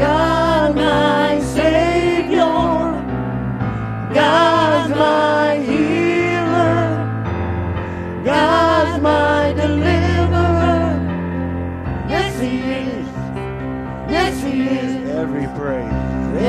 [0.00, 2.38] God, my Savior,
[4.14, 6.82] God, my healer,
[8.24, 10.96] God, my deliverer.
[12.08, 12.56] Yes, He
[12.86, 13.08] is.
[14.10, 15.10] Yes, He is.
[15.10, 15.92] Every praise,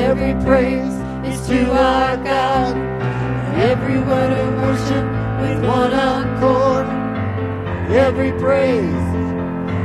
[0.08, 0.94] every praise
[1.30, 2.74] is to our God.
[3.70, 5.06] Every word of worship
[5.42, 6.86] with one accord.
[7.92, 9.08] Every praise,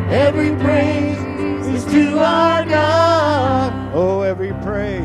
[0.10, 3.17] every praise is to our God.
[3.94, 5.01] Oh, every praise,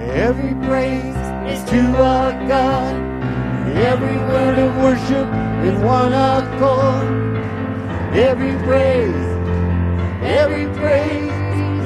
[0.00, 1.16] every praise
[1.46, 2.94] is to our God.
[3.76, 5.28] Every word of worship
[5.64, 7.06] is one accord.
[8.16, 9.14] Every praise,
[10.22, 11.32] every praise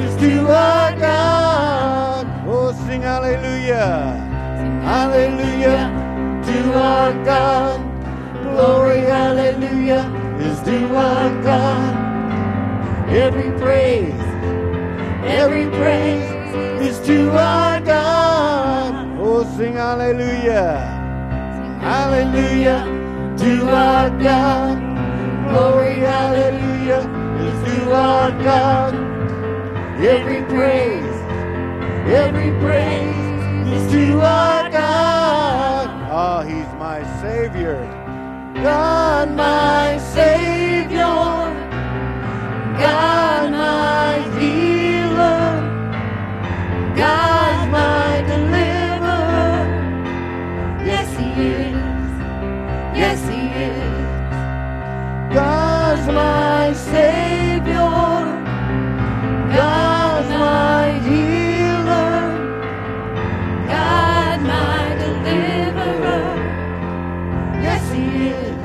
[0.00, 2.26] is to our God.
[2.46, 4.16] Oh, sing hallelujah,
[4.82, 7.80] hallelujah to our God.
[8.42, 10.10] Glory, hallelujah
[10.40, 13.10] is to our God.
[13.10, 14.19] Every praise
[15.24, 16.30] every praise
[16.80, 19.18] is to our God.
[19.18, 20.78] Oh, sing hallelujah.
[21.80, 22.84] Hallelujah
[23.38, 24.78] to our God.
[25.48, 27.02] Glory, hallelujah
[27.40, 28.94] is to our God.
[30.00, 31.16] Every praise,
[32.06, 35.88] every praise is to our God.
[36.10, 37.78] Oh, he's my Savior.
[38.62, 40.98] God, my Savior.
[42.78, 44.69] God, my healer.
[47.00, 49.64] God, my deliverer.
[50.84, 52.12] Yes, he is.
[52.94, 53.40] Yes, he
[53.72, 55.34] is.
[55.34, 57.94] God's my Savior.
[59.56, 62.20] God's my healer.
[63.66, 66.26] God, my deliverer.
[67.62, 68.60] Yes, he is.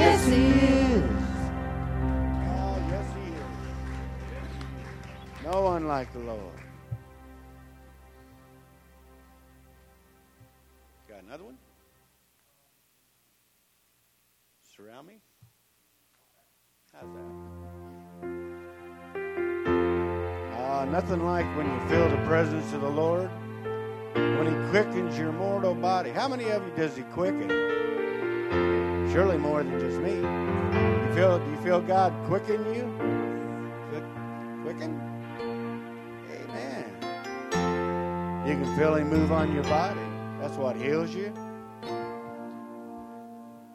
[0.00, 0.46] Yes, he
[0.96, 1.04] is.
[2.58, 3.54] Oh, yes, he is.
[5.44, 6.49] No one like the Lord.
[14.80, 15.20] Surround me?
[16.94, 17.32] How's that?
[20.56, 23.30] Uh, nothing like when you feel the presence of the Lord,
[24.14, 26.08] when He quickens your mortal body.
[26.10, 27.50] How many of you does He quicken?
[29.12, 30.14] Surely more than just me.
[30.14, 31.38] You feel?
[31.38, 32.90] Do you feel God quicken you?
[34.62, 34.98] Quicken?
[36.30, 36.86] Amen.
[38.46, 40.00] You can feel Him move on your body.
[40.40, 41.34] That's what heals you.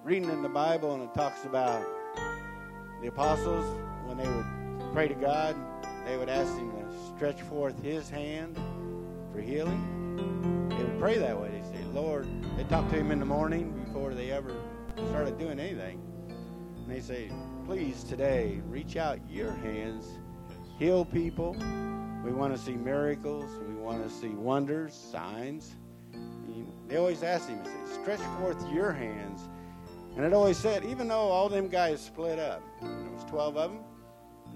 [0.06, 1.84] Reading in the Bible, and it talks about
[3.02, 3.66] the apostles
[4.06, 5.56] when they would pray to God,
[6.06, 8.56] they would ask Him to stretch forth His hand
[9.34, 10.70] for healing.
[10.70, 11.50] They would pray that way.
[11.50, 14.52] They say, Lord, they talk to Him in the morning before they ever
[15.10, 16.00] started doing anything.
[16.30, 17.32] And they say,
[17.66, 20.06] please today reach out your hands,
[20.78, 21.56] heal people.
[22.24, 23.50] We want to see miracles.
[23.68, 25.74] We want to see wonders, signs.
[26.88, 27.58] They always ask him,
[28.04, 29.50] stretch forth your hands.
[30.16, 33.72] And it always said, even though all them guys split up, there was 12 of
[33.72, 33.82] them,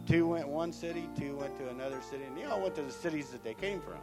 [0.06, 2.92] two went one city, two went to another city, and they all went to the
[2.92, 4.00] cities that they came from.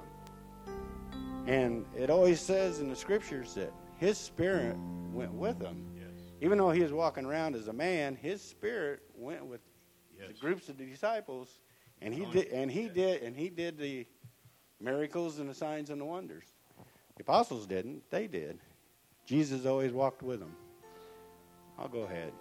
[1.47, 4.77] And it always says in the scriptures that his spirit
[5.13, 5.87] went with them.
[5.95, 6.05] Yes.
[6.43, 9.61] Even though he was walking around as a man, his spirit went with
[10.19, 10.29] Yes.
[10.29, 11.61] the groups of the disciples,
[12.03, 14.07] and he did, and he did, and he did the
[14.81, 16.45] miracles and the signs and the wonders.
[17.17, 18.59] The apostles didn't; they did.
[19.25, 20.55] Jesus always walked with them.
[21.79, 22.33] I'll go ahead.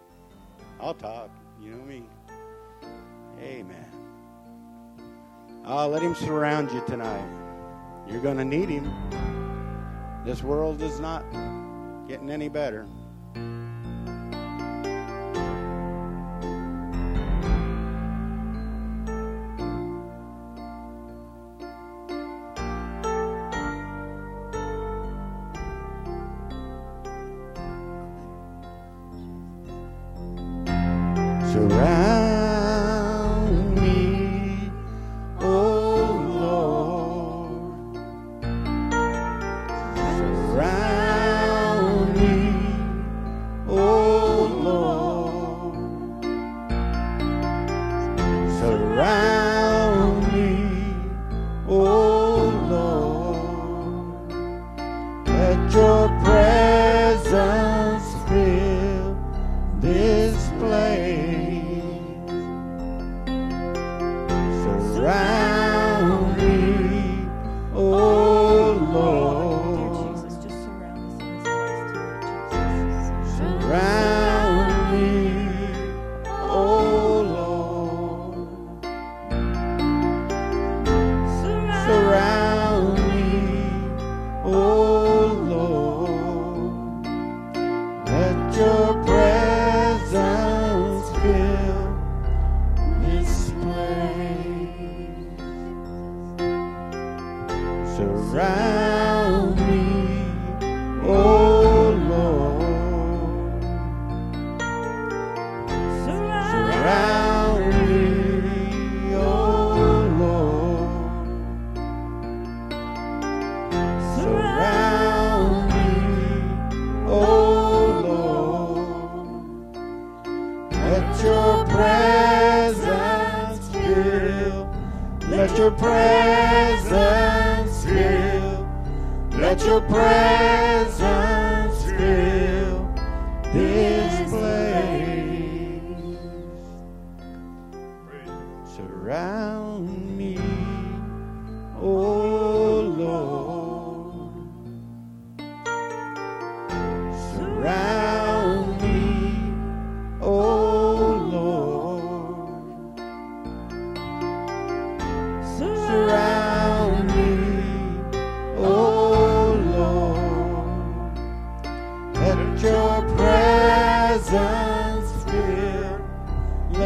[0.80, 1.30] I'll talk.
[1.62, 2.04] You know me.
[3.40, 3.92] Amen.
[5.66, 7.28] Oh, let him surround you tonight.
[8.08, 8.94] You're going to need him.
[10.24, 11.24] This world is not
[12.08, 12.88] getting any better.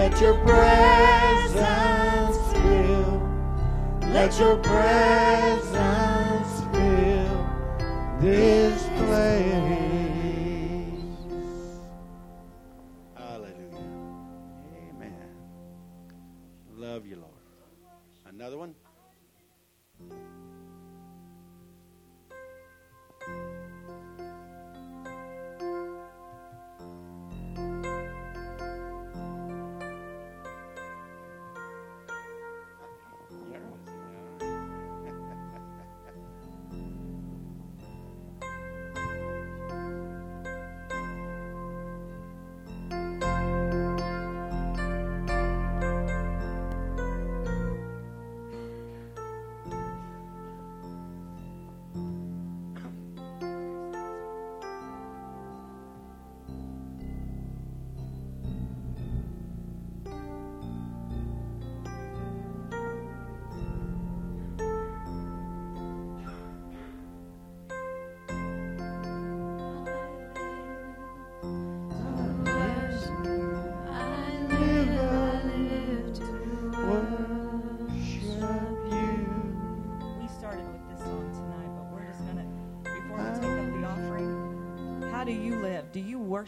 [0.09, 1.57] Let your presence
[2.51, 3.21] fill.
[4.11, 5.71] Let your presence
[6.73, 7.45] fill
[8.19, 8.88] this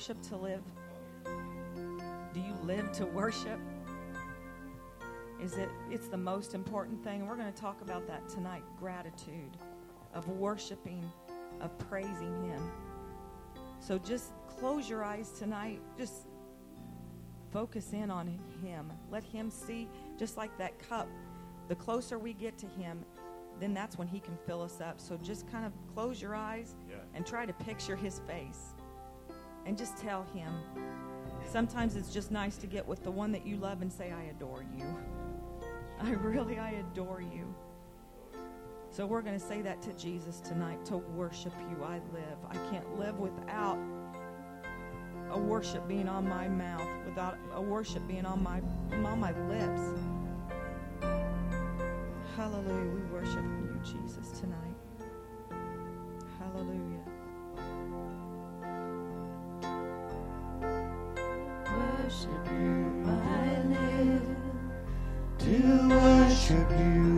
[0.02, 0.64] worship to live?
[2.34, 3.60] Do you live to worship?
[5.40, 7.28] Is it it's the most important thing.
[7.28, 9.58] We're going to talk about that tonight, gratitude
[10.16, 11.08] of worshiping,
[11.60, 12.72] of praising him.
[13.80, 15.80] So just close your eyes tonight.
[15.96, 16.26] Just
[17.54, 18.92] focus in on him.
[19.12, 21.08] Let him see just like that cup.
[21.68, 23.06] The closer we get to him,
[23.60, 25.00] then that's when he can fill us up.
[25.00, 26.74] So just kind of close your eyes
[27.14, 28.74] and try to picture his face
[29.66, 30.54] and just tell him.
[31.50, 34.24] Sometimes it's just nice to get with the one that you love and say, I
[34.30, 34.86] adore you.
[36.02, 37.54] I really, I adore you.
[38.90, 41.84] So we're going to say that to Jesus tonight to worship you.
[41.84, 42.38] I live.
[42.50, 43.78] I can't live without
[45.32, 48.62] a worship being on my mouth, without a worship being on my
[49.06, 49.82] on my lips.
[52.36, 52.92] Hallelujah.
[52.92, 54.76] We worship you, Jesus, tonight.
[56.40, 57.11] Hallelujah.
[66.52, 67.11] Worship you,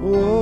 [0.00, 0.39] Whoa.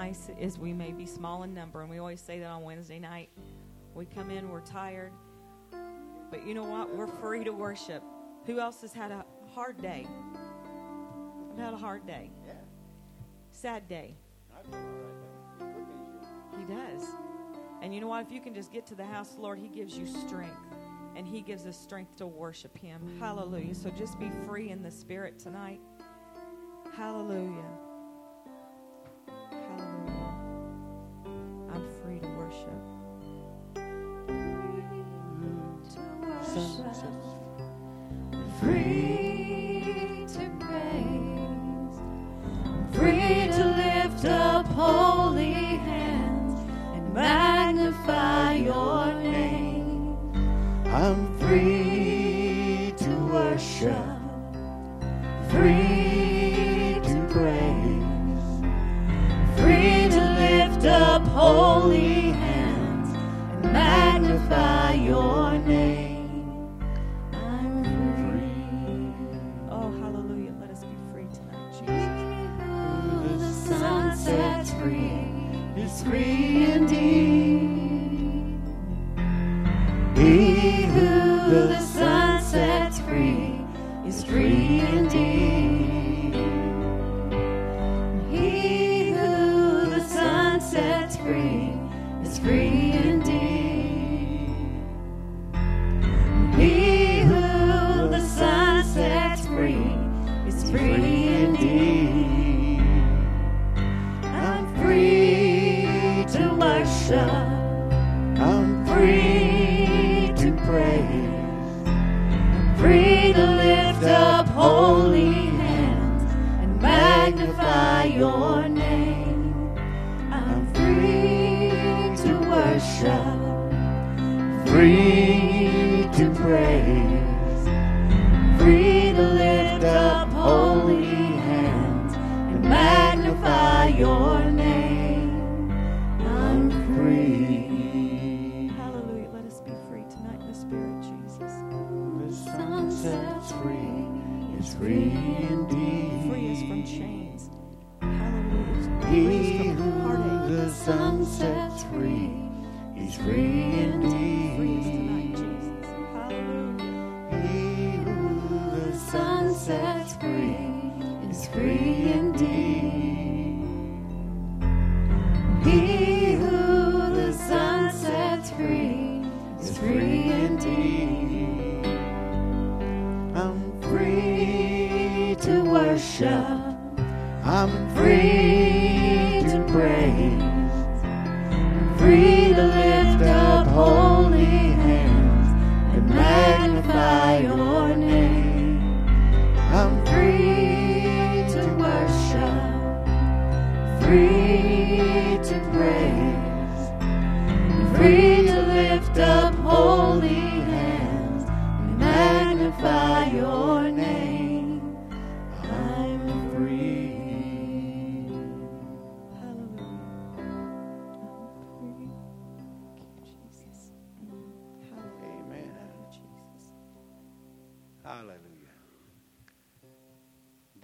[0.00, 2.98] nice as we may be small in number, and we always say that on Wednesday
[2.98, 3.28] night,
[3.94, 5.12] we come in, we're tired.
[6.30, 6.94] But you know what?
[6.94, 8.02] We're free to worship.
[8.46, 10.06] Who else has had a hard day?
[11.52, 12.30] I've had a hard day.
[12.46, 12.54] Yeah.
[13.50, 14.14] Sad day.
[15.60, 17.06] He does.
[17.82, 18.24] And you know what?
[18.24, 20.56] If you can just get to the house, Lord, He gives you strength.
[21.14, 23.02] And He gives us strength to worship Him.
[23.20, 23.74] Hallelujah.
[23.74, 25.80] So just be free in the Spirit tonight.
[26.96, 27.89] Hallelujah.
[37.00, 37.39] Jesus.
[76.02, 77.70] free indeed.
[80.16, 81.89] He who the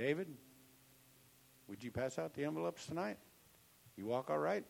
[0.07, 0.29] David,
[1.66, 3.18] would you pass out the envelopes tonight?
[3.96, 4.62] You walk all right?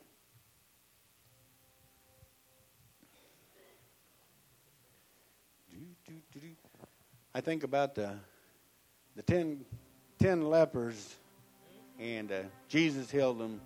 [5.70, 5.76] Do,
[6.32, 6.65] do, do.
[7.36, 8.14] I think about the
[9.14, 9.62] the ten,
[10.18, 11.16] ten lepers,
[12.00, 13.60] and uh, Jesus healed them.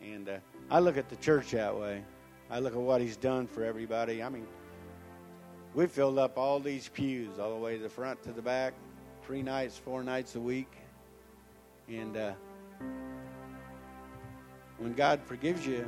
[0.00, 0.36] And uh,
[0.70, 2.02] I look at the church that way.
[2.50, 4.22] I look at what He's done for everybody.
[4.22, 4.46] I mean,
[5.74, 8.72] we filled up all these pews all the way to the front to the back,
[9.26, 10.72] three nights, four nights a week.
[11.88, 12.32] And uh,
[14.78, 15.86] when God forgives you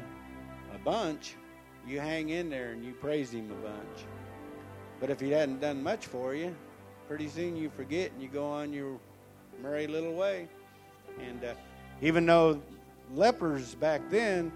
[0.75, 1.35] a bunch,
[1.89, 4.05] you hang in there and you praise Him a bunch.
[5.05, 6.57] But if He hadn't done much for you,
[7.09, 8.99] pretty soon you forget and you go on your
[9.63, 10.49] merry little way.
[11.21, 11.53] And uh,
[12.01, 12.63] even though
[13.13, 14.51] lepers back then,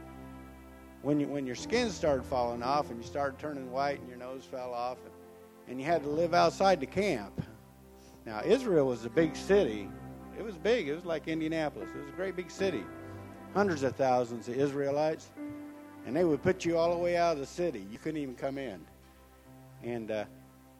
[1.03, 4.17] when you, when your skin started falling off and you started turning white and your
[4.17, 5.13] nose fell off, and,
[5.69, 7.43] and you had to live outside the camp.
[8.25, 9.87] Now Israel was a big city.
[10.39, 10.89] It was big.
[10.89, 11.91] It was like Indianapolis.
[11.95, 12.85] It was a great big city.
[13.53, 15.29] Hundreds of thousands of Israelites,
[16.07, 17.87] and they would put you all the way out of the city.
[17.93, 18.81] You couldn't even come in.
[19.85, 20.25] And uh,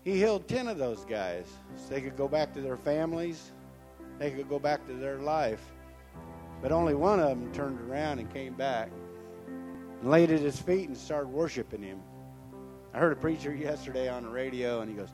[0.09, 1.45] he healed ten of those guys,
[1.77, 3.53] so they could go back to their families.
[4.19, 5.61] They could go back to their life.
[6.63, 8.91] But only one of them turned around and came back
[9.47, 12.01] and laid at his feet and started worshiping him.
[12.95, 15.11] I heard a preacher yesterday on the radio, and he goes,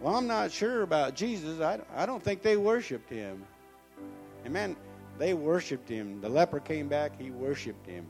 [0.00, 1.60] Well, I'm not sure about Jesus.
[1.60, 3.44] I, I don't think they worshiped him.
[4.44, 4.76] And man,
[5.16, 6.20] they worshiped him.
[6.20, 8.04] The leper came back, he worshiped him.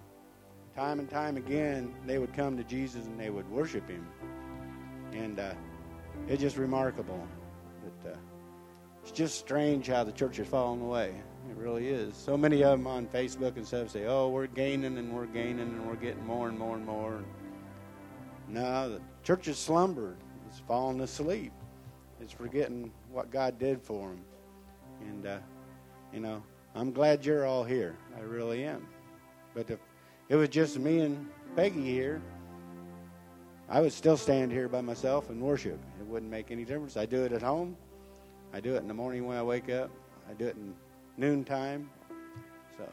[0.74, 4.06] Time and time again, they would come to Jesus and they would worship him.
[5.12, 5.52] And uh,
[6.26, 7.26] it's just remarkable.
[7.82, 8.16] But, uh,
[9.02, 11.14] it's just strange how the church has fallen away.
[11.48, 12.14] It really is.
[12.14, 15.60] So many of them on Facebook and stuff say, "Oh, we're gaining and we're gaining
[15.60, 17.22] and we're getting more and more and more."
[18.48, 20.18] No, the church has slumbered.
[20.46, 21.52] It's fallen asleep.
[22.20, 24.20] It's forgetting what God did for them.
[25.00, 25.38] And uh,
[26.12, 26.42] you know,
[26.74, 27.96] I'm glad you're all here.
[28.16, 28.86] I really am.
[29.54, 29.78] But if
[30.28, 32.20] it was just me and Peggy here,
[33.68, 35.78] I would still stand here by myself and worship.
[36.00, 36.96] It wouldn't make any difference.
[36.96, 37.76] I do it at home.
[38.52, 39.90] I do it in the morning when I wake up.
[40.28, 40.74] I do it in
[41.18, 41.90] noontime.
[42.78, 42.90] So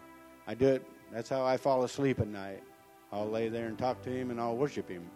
[0.47, 0.85] I do it.
[1.13, 2.61] That's how I fall asleep at night.
[3.11, 5.09] I'll lay there and talk to him and I'll worship him.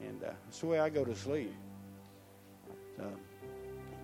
[0.00, 1.54] And uh, that's the way I go to sleep.
[2.96, 3.04] So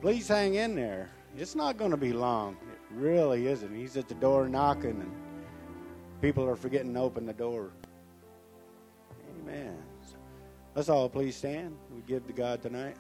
[0.00, 1.11] please hang in there.
[1.37, 2.56] It's not going to be long.
[2.72, 3.74] It really isn't.
[3.74, 5.12] He's at the door knocking, and
[6.22, 7.72] people are forgetting to open the door.
[9.42, 9.76] Amen.
[10.76, 11.74] Let's all please stand.
[11.90, 12.96] We give to God tonight.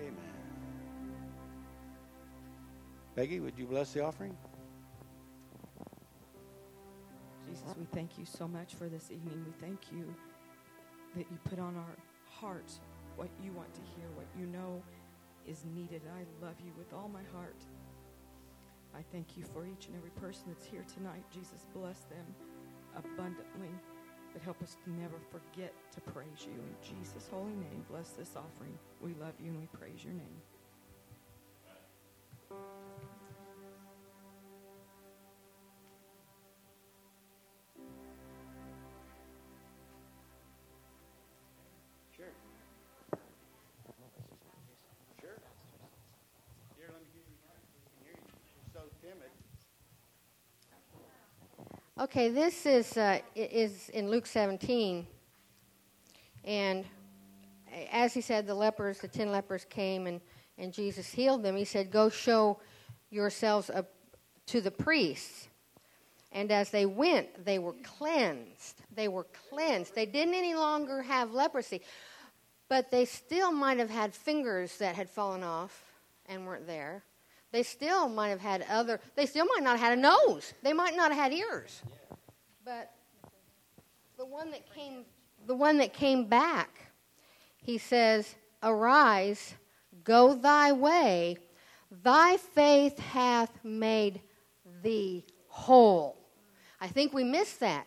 [0.00, 0.14] Amen.
[3.14, 4.36] Peggy, would you bless the offering?
[7.46, 9.44] Jesus, we thank you so much for this evening.
[9.46, 10.12] We thank you
[11.14, 11.96] that you put on our
[12.32, 12.80] hearts
[13.14, 14.82] what you want to hear, what you know
[15.46, 16.02] is needed.
[16.18, 17.62] I love you with all my heart.
[18.92, 21.22] I thank you for each and every person that's here tonight.
[21.32, 22.51] Jesus, bless them
[22.96, 23.74] abundantly,
[24.32, 26.52] but help us to never forget to praise you.
[26.52, 28.78] In Jesus' holy name, bless this offering.
[29.00, 30.40] We love you and we praise your name.
[52.02, 55.06] Okay, this is uh, is in Luke 17,
[56.42, 56.84] and
[57.92, 60.20] as he said, the lepers, the ten lepers came and,
[60.58, 61.54] and Jesus healed them.
[61.54, 62.58] He said, Go show
[63.10, 63.92] yourselves up
[64.46, 65.46] to the priests.
[66.32, 68.82] And as they went, they were cleansed.
[68.92, 69.94] They were cleansed.
[69.94, 71.82] They didn't any longer have leprosy,
[72.68, 75.84] but they still might have had fingers that had fallen off
[76.26, 77.04] and weren't there.
[77.52, 80.54] They still might have had other, they still might not have had a nose.
[80.62, 81.82] They might not have had ears.
[82.64, 82.90] But
[84.16, 85.04] the one that came,
[85.46, 86.92] the one that came back,
[87.62, 89.54] he says, Arise,
[90.02, 91.36] go thy way,
[92.02, 94.22] thy faith hath made
[94.82, 96.16] thee whole.
[96.80, 97.86] I think we missed that.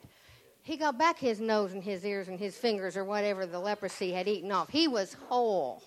[0.61, 4.11] He got back his nose and his ears and his fingers or whatever the leprosy
[4.11, 4.69] had eaten off.
[4.69, 5.83] He was whole.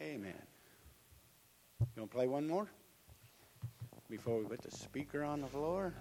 [0.00, 0.34] Amen.
[2.00, 2.66] You want to play one more?
[4.08, 5.92] Before we put the speaker on the floor?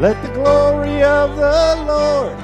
[0.00, 2.36] Let the glory of the Lord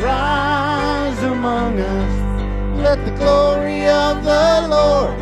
[0.00, 2.78] rise among us.
[2.78, 5.18] Let the glory of the Lord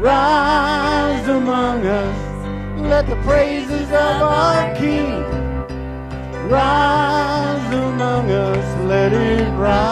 [0.00, 2.80] rise among us.
[2.80, 5.24] Let the praises of our King
[6.48, 8.86] rise among us.
[8.86, 9.82] Let it rise.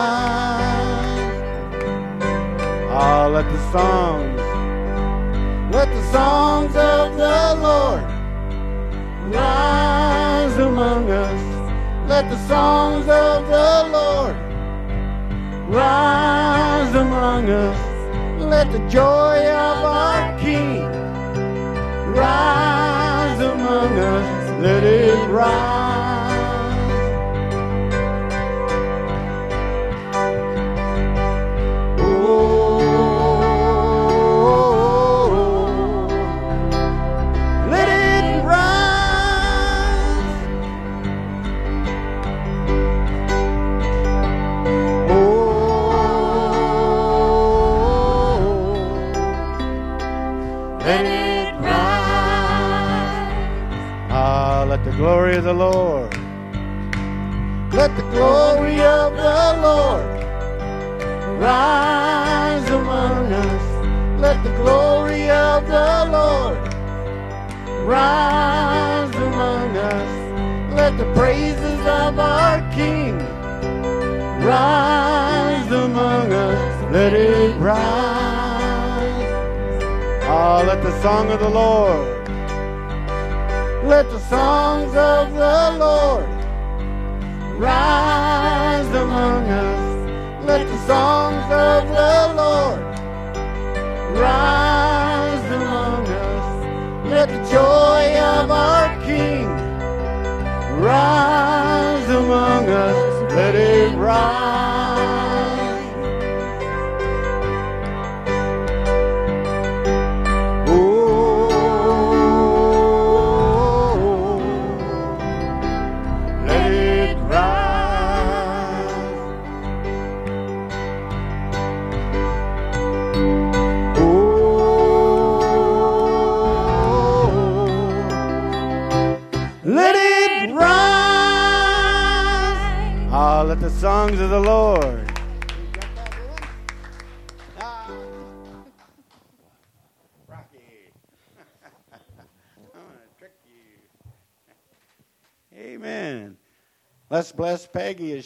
[2.92, 4.40] Ah, let the songs,
[5.74, 8.04] let the songs of the Lord
[9.34, 9.85] rise
[10.76, 11.42] among us.
[12.06, 14.36] Let the songs of the Lord
[15.74, 17.78] rise among us.
[18.38, 20.82] Let the joy of our King
[22.12, 24.62] rise among us.
[24.62, 25.75] Let it rise.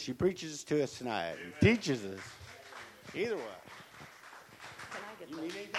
[0.01, 2.19] She preaches to us tonight and teaches us.
[3.13, 3.43] Either way.
[5.29, 5.69] You need anything?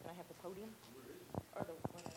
[0.00, 0.68] Can I have the podium?
[1.54, 2.10] Or the whatever?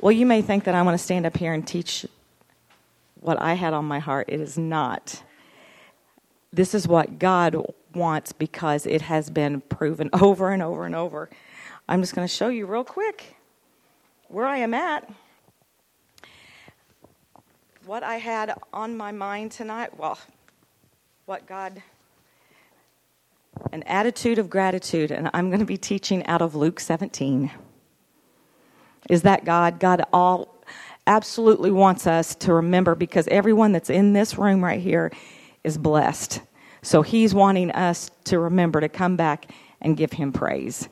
[0.00, 2.06] Well, you may think that I want to stand up here and teach
[3.20, 4.28] what I had on my heart.
[4.28, 5.22] It is not.
[6.52, 7.56] This is what God
[7.92, 11.28] wants because it has been proven over and over and over.
[11.88, 13.36] I'm just going to show you real quick
[14.28, 15.08] where I am at.
[17.84, 20.18] What I had on my mind tonight, well,
[21.26, 21.82] what God
[23.72, 27.50] An attitude of gratitude, and I'm going to be teaching out of Luke 17.
[29.08, 29.80] Is that God?
[29.80, 30.54] God all
[31.06, 35.12] absolutely wants us to remember because everyone that's in this room right here
[35.64, 36.40] is blessed.
[36.82, 40.88] So he's wanting us to remember to come back and give him praise.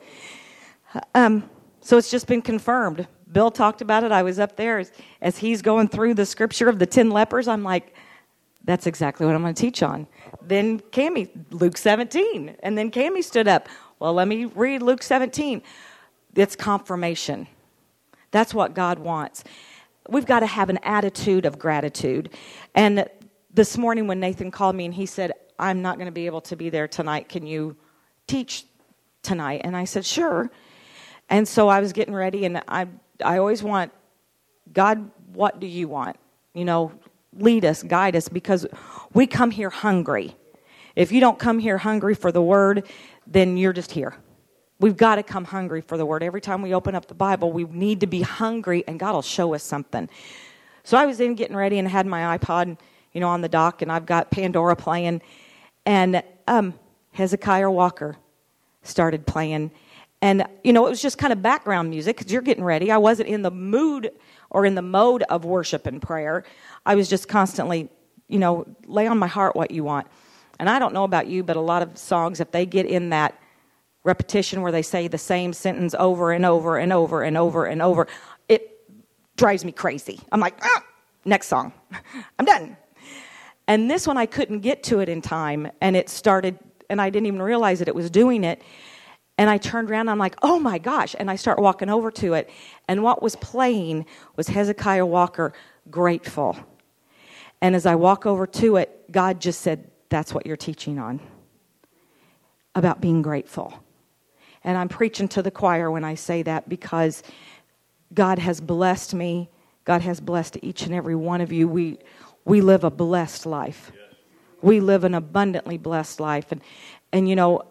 [1.15, 1.49] Um,
[1.81, 3.07] so it's just been confirmed.
[3.31, 4.13] Bill talked about it.
[4.13, 7.49] I was up there as, as he's going through the scripture of the 10 lepers.
[7.49, 7.95] I'm like,
[8.65, 10.07] that's exactly what I'm going to teach on.
[10.41, 12.57] Then Cami, Luke 17.
[12.63, 13.69] And then Cami stood up.
[13.99, 15.63] Well, let me read Luke 17.
[16.35, 17.47] It's confirmation.
[18.31, 19.45] That's what God wants.
[20.09, 22.31] We've got to have an attitude of gratitude.
[22.75, 23.09] And
[23.53, 26.41] this morning when Nathan called me and he said, I'm not going to be able
[26.43, 27.29] to be there tonight.
[27.29, 27.77] Can you
[28.27, 28.65] teach
[29.23, 29.61] tonight?
[29.65, 30.51] And I said, Sure.
[31.29, 32.87] And so I was getting ready, and I,
[33.25, 33.93] I always want,
[34.73, 36.17] God, what do you want?
[36.53, 36.93] You know,
[37.37, 38.67] lead us, guide us, because
[39.13, 40.37] we come here hungry.
[40.95, 42.87] If you don't come here hungry for the word,
[43.27, 44.15] then you're just here.
[44.81, 46.23] We've got to come hungry for the word.
[46.23, 49.23] Every time we open up the Bible, we need to be hungry, and God will
[49.23, 50.09] show us something.
[50.83, 52.77] So I was in getting ready and had my iPod,
[53.13, 55.23] you know, on the dock, and I've got Pandora playing,
[55.87, 56.75] and um,
[57.13, 58.17] Hezekiah Walker
[58.83, 59.71] started playing,
[60.25, 62.91] and, you know, it was just kind of background music because you're getting ready.
[62.91, 64.11] I wasn't in the mood
[64.49, 66.45] or in the mode of worship and prayer.
[66.87, 67.91] I was just constantly,
[68.27, 70.07] you know, lay on my heart what you want.
[70.59, 73.11] And I don't know about you, but a lot of songs, if they get in
[73.11, 73.39] that
[74.03, 77.83] repetition where they say the same sentence over and over and over and over and
[77.83, 78.07] over,
[78.49, 78.81] it
[79.37, 80.21] drives me crazy.
[80.33, 80.83] I'm like, ah,
[81.27, 81.71] next song.
[82.39, 82.79] I'm done.
[83.69, 86.59] And this one, I couldn't get to it in time, and it started,
[86.89, 88.63] and I didn't even realize that it was doing it.
[89.37, 91.16] And I turned around, I'm like, oh my gosh.
[91.18, 92.51] And I start walking over to it.
[92.87, 95.53] And what was playing was Hezekiah Walker,
[95.90, 96.57] Grateful.
[97.61, 101.20] And as I walk over to it, God just said, that's what you're teaching on
[102.75, 103.83] about being grateful.
[104.62, 107.23] And I'm preaching to the choir when I say that because
[108.12, 109.51] God has blessed me.
[109.85, 111.68] God has blessed each and every one of you.
[111.68, 111.99] We,
[112.44, 113.92] we live a blessed life.
[114.62, 116.51] We live an abundantly blessed life.
[116.51, 116.62] And,
[117.12, 117.62] and you know,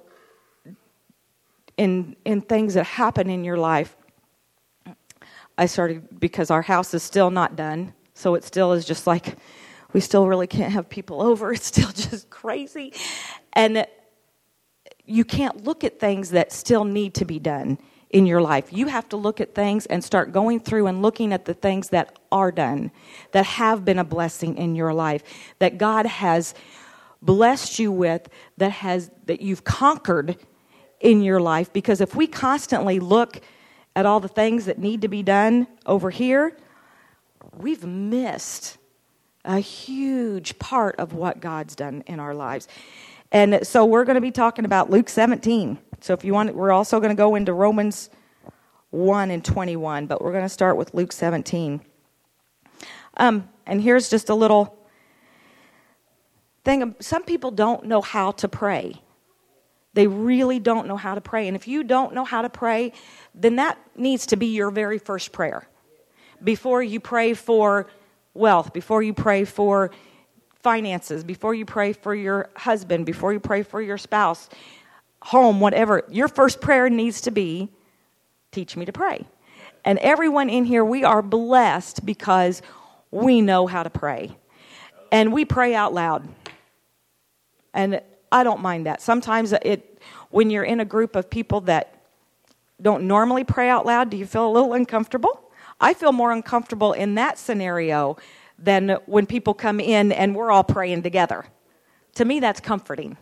[1.77, 3.95] in in things that happen in your life.
[5.57, 9.35] I started because our house is still not done so it still is just like
[9.91, 12.93] we still really can't have people over it's still just crazy.
[13.53, 13.85] And
[15.05, 17.77] you can't look at things that still need to be done
[18.09, 18.71] in your life.
[18.71, 21.89] You have to look at things and start going through and looking at the things
[21.89, 22.91] that are done
[23.31, 25.23] that have been a blessing in your life
[25.59, 26.53] that god has
[27.21, 30.37] blessed you with that has that you've conquered
[31.03, 33.41] in your life because if we constantly look
[33.95, 36.57] at all the things that need to be done over here,
[37.55, 38.77] we've missed
[39.45, 42.67] a huge part of what God's done in our lives.
[43.31, 45.77] And so we're going to be talking about Luke 17.
[45.99, 48.09] So if you want, we're also going to go into Romans
[48.91, 51.81] 1 and 21, but we're going to start with Luke 17.
[53.17, 54.77] Um, and here's just a little
[56.63, 56.95] thing.
[56.99, 59.02] Some people don't know how to pray.
[59.93, 61.47] They really don't know how to pray.
[61.47, 62.93] And if you don't know how to pray,
[63.35, 65.67] then that needs to be your very first prayer.
[66.43, 67.87] Before you pray for
[68.33, 69.91] wealth, before you pray for
[70.61, 74.49] finances, before you pray for your husband, before you pray for your spouse,
[75.21, 77.69] home, whatever, your first prayer needs to be
[78.51, 79.25] teach me to pray.
[79.83, 82.61] And everyone in here, we are blessed because
[83.11, 84.37] we know how to pray.
[85.11, 86.27] And we pray out loud.
[87.73, 88.01] And
[88.33, 88.99] I don't mind that.
[88.99, 92.01] Sometimes it, when you're in a group of people that
[92.81, 95.51] don't normally pray out loud, do you feel a little uncomfortable?
[95.79, 98.17] I feel more uncomfortable in that scenario
[98.57, 101.45] than when people come in and we're all praying together.
[102.15, 103.17] To me, that's comforting,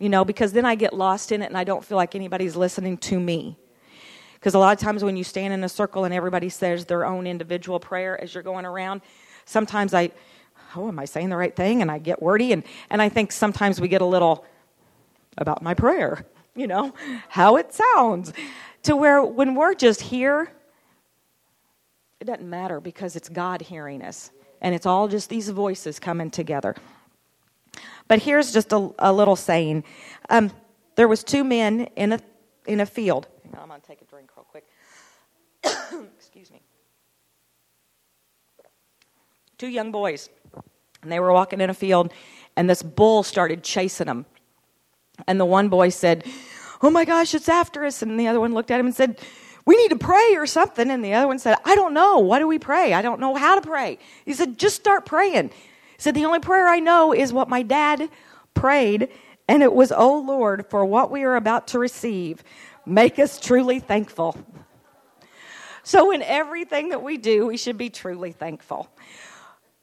[0.00, 2.56] you know, because then I get lost in it and I don't feel like anybody's
[2.56, 3.56] listening to me.
[4.34, 7.04] Because a lot of times when you stand in a circle and everybody says their
[7.04, 9.02] own individual prayer as you're going around,
[9.44, 10.10] sometimes I,
[10.76, 11.82] oh, am I saying the right thing?
[11.82, 12.52] And I get wordy.
[12.52, 14.44] And, and I think sometimes we get a little
[15.38, 16.94] about my prayer, you know,
[17.28, 18.32] how it sounds.
[18.84, 20.50] To where when we're just here,
[22.20, 24.30] it doesn't matter because it's God hearing us.
[24.60, 26.76] And it's all just these voices coming together.
[28.08, 29.84] But here's just a, a little saying.
[30.28, 30.50] Um,
[30.96, 32.20] there was two men in a,
[32.66, 33.26] in a field.
[33.58, 34.64] I'm going to take a drink real quick.
[36.18, 36.60] Excuse me.
[39.58, 40.30] Two young boys
[41.02, 42.12] and they were walking in a field,
[42.56, 44.26] and this bull started chasing them.
[45.26, 46.24] And the one boy said,
[46.82, 48.02] Oh my gosh, it's after us.
[48.02, 49.18] And the other one looked at him and said,
[49.66, 50.90] We need to pray or something.
[50.90, 52.18] And the other one said, I don't know.
[52.18, 52.94] What do we pray?
[52.94, 53.98] I don't know how to pray.
[54.24, 55.48] He said, Just start praying.
[55.48, 58.08] He said, The only prayer I know is what my dad
[58.54, 59.08] prayed.
[59.48, 62.42] And it was, Oh Lord, for what we are about to receive,
[62.86, 64.38] make us truly thankful.
[65.82, 68.88] So, in everything that we do, we should be truly thankful.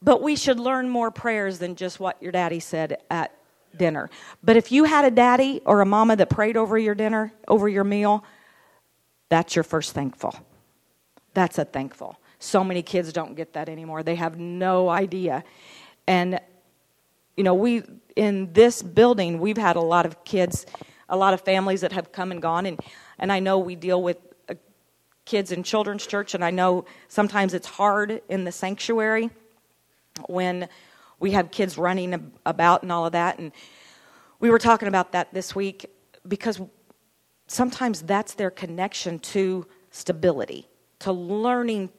[0.01, 3.33] But we should learn more prayers than just what your daddy said at
[3.75, 4.09] dinner.
[4.43, 7.67] But if you had a daddy or a mama that prayed over your dinner, over
[7.67, 8.23] your meal,
[9.29, 10.35] that's your first thankful.
[11.33, 12.19] That's a thankful.
[12.39, 14.03] So many kids don't get that anymore.
[14.03, 15.43] They have no idea.
[16.07, 16.39] And,
[17.35, 17.83] you know, we,
[18.15, 20.65] in this building, we've had a lot of kids,
[21.09, 22.65] a lot of families that have come and gone.
[22.65, 22.79] And,
[23.17, 24.17] and I know we deal with
[24.47, 24.53] uh,
[25.25, 29.31] kids in children's church, and I know sometimes it's hard in the sanctuary
[30.27, 30.69] when
[31.19, 33.39] we have kids running about and all of that.
[33.39, 33.51] And
[34.39, 35.85] we were talking about that this week
[36.27, 36.61] because
[37.47, 40.67] sometimes that's their connection to stability,
[40.99, 41.89] to learning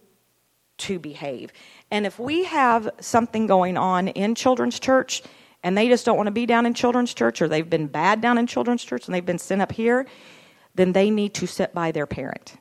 [0.78, 1.52] to behave.
[1.90, 5.22] And if we have something going on in children's church
[5.64, 8.20] and they just don't want to be down in children's church or they've been bad
[8.20, 10.06] down in children's church and they've been sent up here,
[10.76, 12.56] then they need to sit by their parent.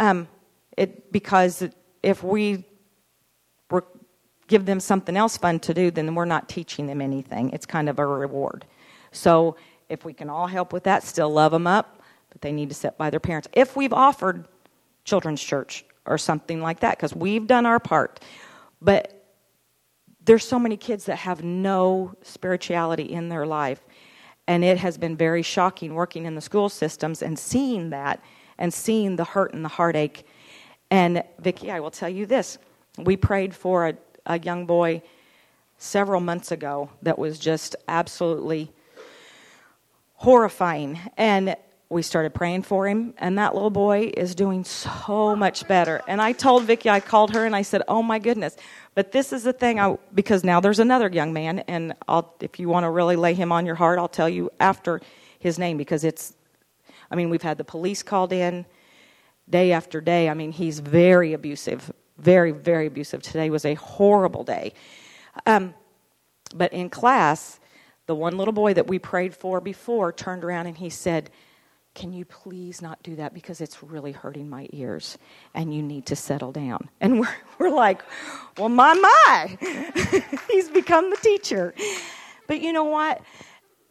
[0.00, 0.28] Um,
[0.76, 1.68] it, because
[2.02, 2.64] if we
[4.48, 7.50] give them something else fun to do, then we're not teaching them anything.
[7.50, 8.64] It's kind of a reward.
[9.12, 9.56] So
[9.88, 12.74] if we can all help with that, still love them up, but they need to
[12.74, 13.48] sit by their parents.
[13.52, 14.46] If we've offered
[15.04, 18.20] children's church or something like that, because we've done our part.
[18.80, 19.14] But
[20.24, 23.80] there's so many kids that have no spirituality in their life.
[24.46, 28.22] And it has been very shocking working in the school systems and seeing that
[28.58, 30.26] and seeing the hurt and the heartache.
[30.90, 32.58] And Vicki, I will tell you this.
[32.98, 33.94] We prayed for a
[34.28, 35.02] a young boy
[35.78, 38.70] several months ago that was just absolutely
[40.14, 41.00] horrifying.
[41.16, 41.56] And
[41.90, 46.02] we started praying for him, and that little boy is doing so much better.
[46.06, 48.56] And I told Vicki, I called her and I said, "Oh my goodness!"
[48.94, 52.60] But this is the thing, I, because now there's another young man, and I'll, if
[52.60, 55.00] you want to really lay him on your heart, I'll tell you after
[55.38, 56.34] his name because it's.
[57.10, 58.66] I mean, we've had the police called in
[59.48, 60.28] day after day.
[60.28, 63.22] I mean, he's very abusive, very, very abusive.
[63.22, 64.72] Today was a horrible day.
[65.46, 65.74] Um,
[66.54, 67.60] but in class,
[68.06, 71.30] the one little boy that we prayed for before turned around and he said,
[71.94, 75.18] Can you please not do that because it's really hurting my ears
[75.54, 76.88] and you need to settle down?
[77.00, 78.02] And we're, we're like,
[78.56, 79.58] Well, my, my.
[80.50, 81.74] He's become the teacher.
[82.46, 83.20] But you know what?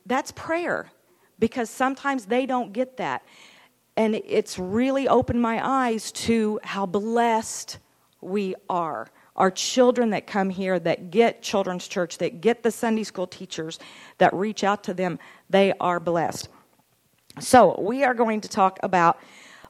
[0.05, 0.89] That's prayer
[1.39, 3.23] because sometimes they don't get that.
[3.95, 7.79] And it's really opened my eyes to how blessed
[8.21, 9.07] we are.
[9.35, 13.79] Our children that come here, that get children's church, that get the Sunday school teachers,
[14.17, 16.49] that reach out to them, they are blessed.
[17.39, 19.19] So, we are going to talk about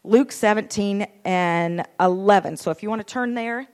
[0.06, 2.56] Luke 17 and 11.
[2.56, 3.68] So, if you want to turn there.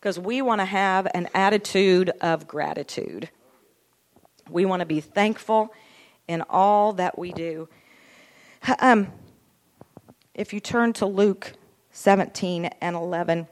[0.00, 3.28] Because we want to have an attitude of gratitude.
[4.48, 5.74] We want to be thankful
[6.28, 7.68] in all that we do.
[8.80, 9.12] Um,
[10.34, 11.52] if you turn to Luke
[11.92, 13.48] 17 and 11,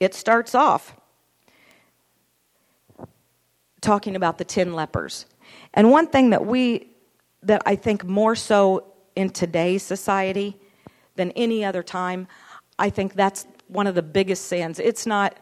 [0.00, 0.94] it starts off
[3.80, 5.26] talking about the 10 lepers.
[5.74, 6.88] And one thing that we,
[7.42, 10.56] that I think more so in today's society
[11.16, 12.26] than any other time,
[12.78, 14.78] I think that's one of the biggest sins.
[14.78, 15.38] It's not,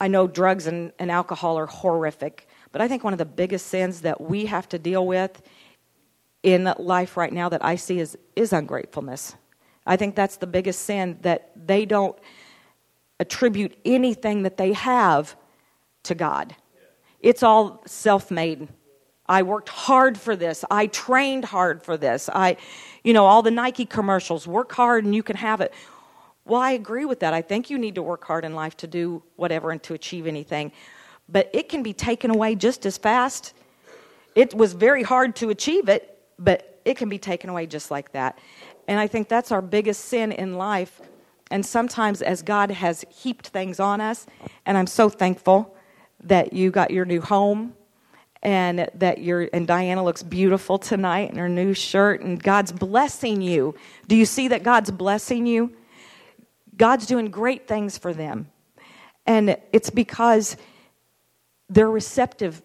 [0.00, 3.66] I know drugs and, and alcohol are horrific, but I think one of the biggest
[3.66, 5.42] sins that we have to deal with
[6.52, 9.34] in life right now that I see is, is ungratefulness.
[9.86, 12.18] I think that's the biggest sin that they don't
[13.20, 15.36] attribute anything that they have
[16.04, 16.54] to God.
[17.20, 18.68] It's all self made.
[19.26, 20.64] I worked hard for this.
[20.70, 22.30] I trained hard for this.
[22.32, 22.56] I,
[23.04, 25.74] you know, all the Nike commercials work hard and you can have it.
[26.46, 27.34] Well, I agree with that.
[27.34, 30.26] I think you need to work hard in life to do whatever and to achieve
[30.26, 30.72] anything.
[31.28, 33.52] But it can be taken away just as fast.
[34.34, 38.12] It was very hard to achieve it, but it can be taken away just like
[38.12, 38.38] that.
[38.86, 41.00] And I think that's our biggest sin in life.
[41.50, 44.26] And sometimes, as God has heaped things on us,
[44.66, 45.74] and I'm so thankful
[46.24, 47.74] that you got your new home
[48.42, 53.40] and that your and Diana looks beautiful tonight in her new shirt and God's blessing
[53.42, 53.74] you.
[54.06, 55.74] Do you see that God's blessing you?
[56.76, 58.48] God's doing great things for them.
[59.26, 60.56] And it's because
[61.68, 62.62] they're receptive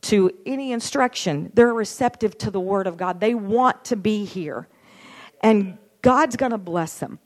[0.00, 1.50] to any instruction.
[1.54, 3.20] They're receptive to the Word of God.
[3.20, 4.68] They want to be here.
[5.42, 7.18] And God's going to bless them.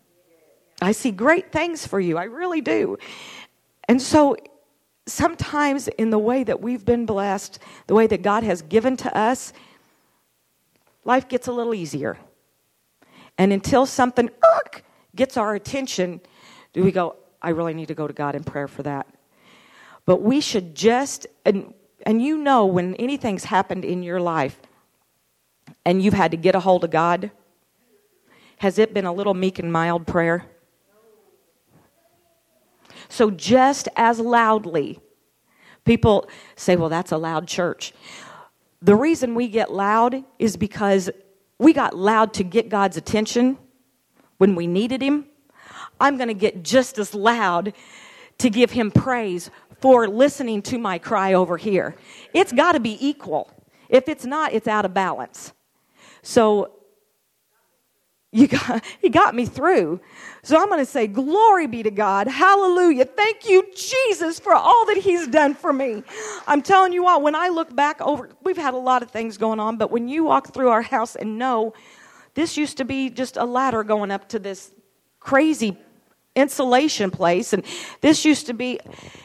[0.81, 2.19] I see great things for you.
[2.19, 2.99] I really do.
[3.89, 4.37] And so
[5.07, 9.17] sometimes, in the way that we've been blessed, the way that God has given to
[9.17, 9.53] us,
[11.05, 12.19] life gets a little easier.
[13.39, 14.31] And until something
[15.15, 16.21] gets our attention,
[16.73, 19.07] do we go, I really need to go to God in prayer for that.
[20.05, 24.61] But we should just, and, and you know when anything's happened in your life
[25.85, 27.31] and you've had to get a hold of God,
[28.59, 30.47] has it been a little meek and mild prayer?
[33.09, 34.99] So just as loudly,
[35.85, 37.93] people say, well, that's a loud church.
[38.81, 41.11] The reason we get loud is because
[41.59, 43.59] we got loud to get God's attention
[44.39, 45.27] when we needed Him.
[46.01, 47.75] I'm going to get just as loud
[48.39, 49.51] to give Him praise
[49.83, 51.97] for listening to my cry over here.
[52.33, 53.51] It's got to be equal.
[53.89, 55.53] If it's not, it's out of balance.
[56.23, 56.73] So
[58.31, 60.01] you got, he got me through.
[60.43, 62.29] So I'm going to say, Glory be to God.
[62.29, 63.05] Hallelujah.
[63.05, 66.05] Thank you, Jesus, for all that He's done for me.
[66.47, 69.37] I'm telling you what, when I look back over, we've had a lot of things
[69.37, 71.75] going on, but when you walk through our house and know
[72.35, 74.73] this used to be just a ladder going up to this
[75.21, 75.77] crazy
[76.35, 77.65] insulation place, and
[78.01, 78.81] this used to be,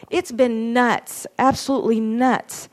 [0.10, 2.70] it's been nuts, absolutely nuts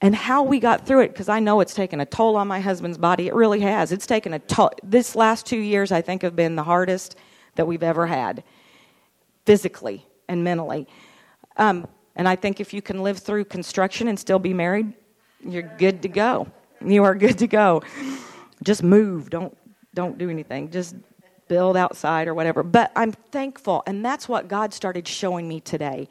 [0.00, 2.60] and how we got through it because I know it's taken a toll on my
[2.60, 3.26] husband's body.
[3.26, 3.90] It really has.
[3.90, 4.70] It's taken a toll.
[4.82, 7.16] This last two years, I think, have been the hardest
[7.56, 8.44] that we've ever had,
[9.44, 10.86] physically and mentally.
[11.56, 14.92] Um, and I think if you can live through construction and still be married,
[15.44, 16.46] you're good to go.
[16.84, 17.82] You are good to go.
[18.62, 19.30] Just move.
[19.30, 19.56] Don't
[19.94, 20.70] don't do anything.
[20.70, 20.94] Just
[21.48, 22.62] build outside or whatever.
[22.62, 26.08] But I'm thankful, and that's what God started showing me today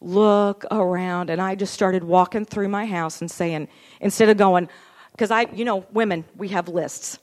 [0.00, 1.30] look around.
[1.30, 3.68] And I just started walking through my house and saying,
[4.00, 4.68] instead of going,
[5.12, 7.18] because I, you know, women, we have lists.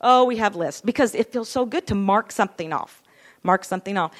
[0.00, 3.02] Oh, we have lists because it feels so good to mark something off.
[3.42, 4.12] Mark something off.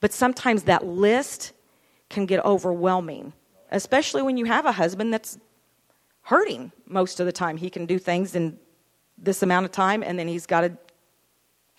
[0.00, 1.52] But sometimes that list
[2.10, 3.32] can get overwhelming,
[3.70, 5.38] especially when you have a husband that's
[6.22, 7.56] hurting most of the time.
[7.56, 8.58] He can do things in
[9.18, 10.76] this amount of time and then he's got to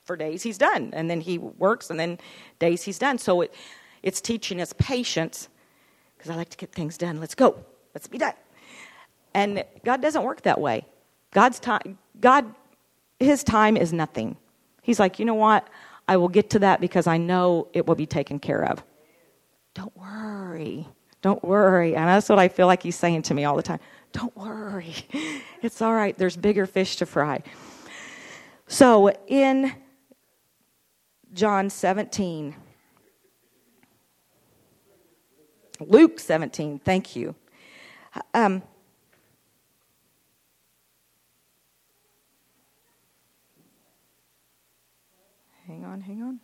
[0.07, 2.17] for days he's done and then he works and then
[2.57, 3.53] days he's done so it,
[4.01, 5.49] it's teaching us patience
[6.17, 7.19] because I like to get things done.
[7.19, 7.63] Let's go.
[7.93, 8.33] Let's be done.
[9.33, 10.85] And God doesn't work that way.
[11.31, 12.45] God's time, God,
[13.19, 14.37] His time is nothing.
[14.81, 15.67] He's like, you know what?
[16.07, 18.83] I will get to that because I know it will be taken care of.
[19.73, 20.87] Don't worry.
[21.21, 21.95] Don't worry.
[21.95, 23.79] And that's what I feel like He's saying to me all the time.
[24.13, 24.93] Don't worry.
[25.63, 26.15] It's all right.
[26.15, 27.41] There's bigger fish to fry.
[28.67, 29.73] So in
[31.33, 32.55] John 17,
[35.79, 37.35] Luke 17, thank you.
[38.33, 38.63] Um,
[45.67, 46.39] hang on, hang on.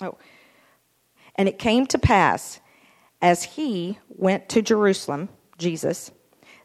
[0.00, 0.18] Oh.
[1.34, 2.60] And it came to pass
[3.20, 6.10] as he went to Jerusalem, Jesus,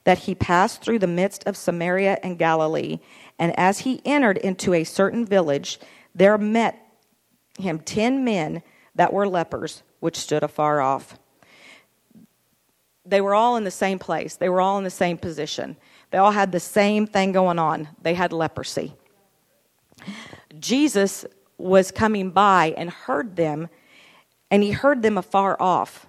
[0.03, 2.99] that he passed through the midst of Samaria and Galilee.
[3.39, 5.79] And as he entered into a certain village,
[6.13, 6.79] there met
[7.59, 8.63] him ten men
[8.95, 11.17] that were lepers, which stood afar off.
[13.05, 15.77] They were all in the same place, they were all in the same position.
[16.11, 17.89] They all had the same thing going on.
[18.01, 18.93] They had leprosy.
[20.59, 21.25] Jesus
[21.57, 23.67] was coming by and heard them,
[24.51, 26.05] and he heard them afar off.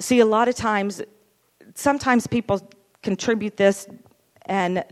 [0.00, 1.02] See, a lot of times,
[1.74, 2.68] sometimes people
[3.02, 3.86] contribute this
[4.46, 4.84] and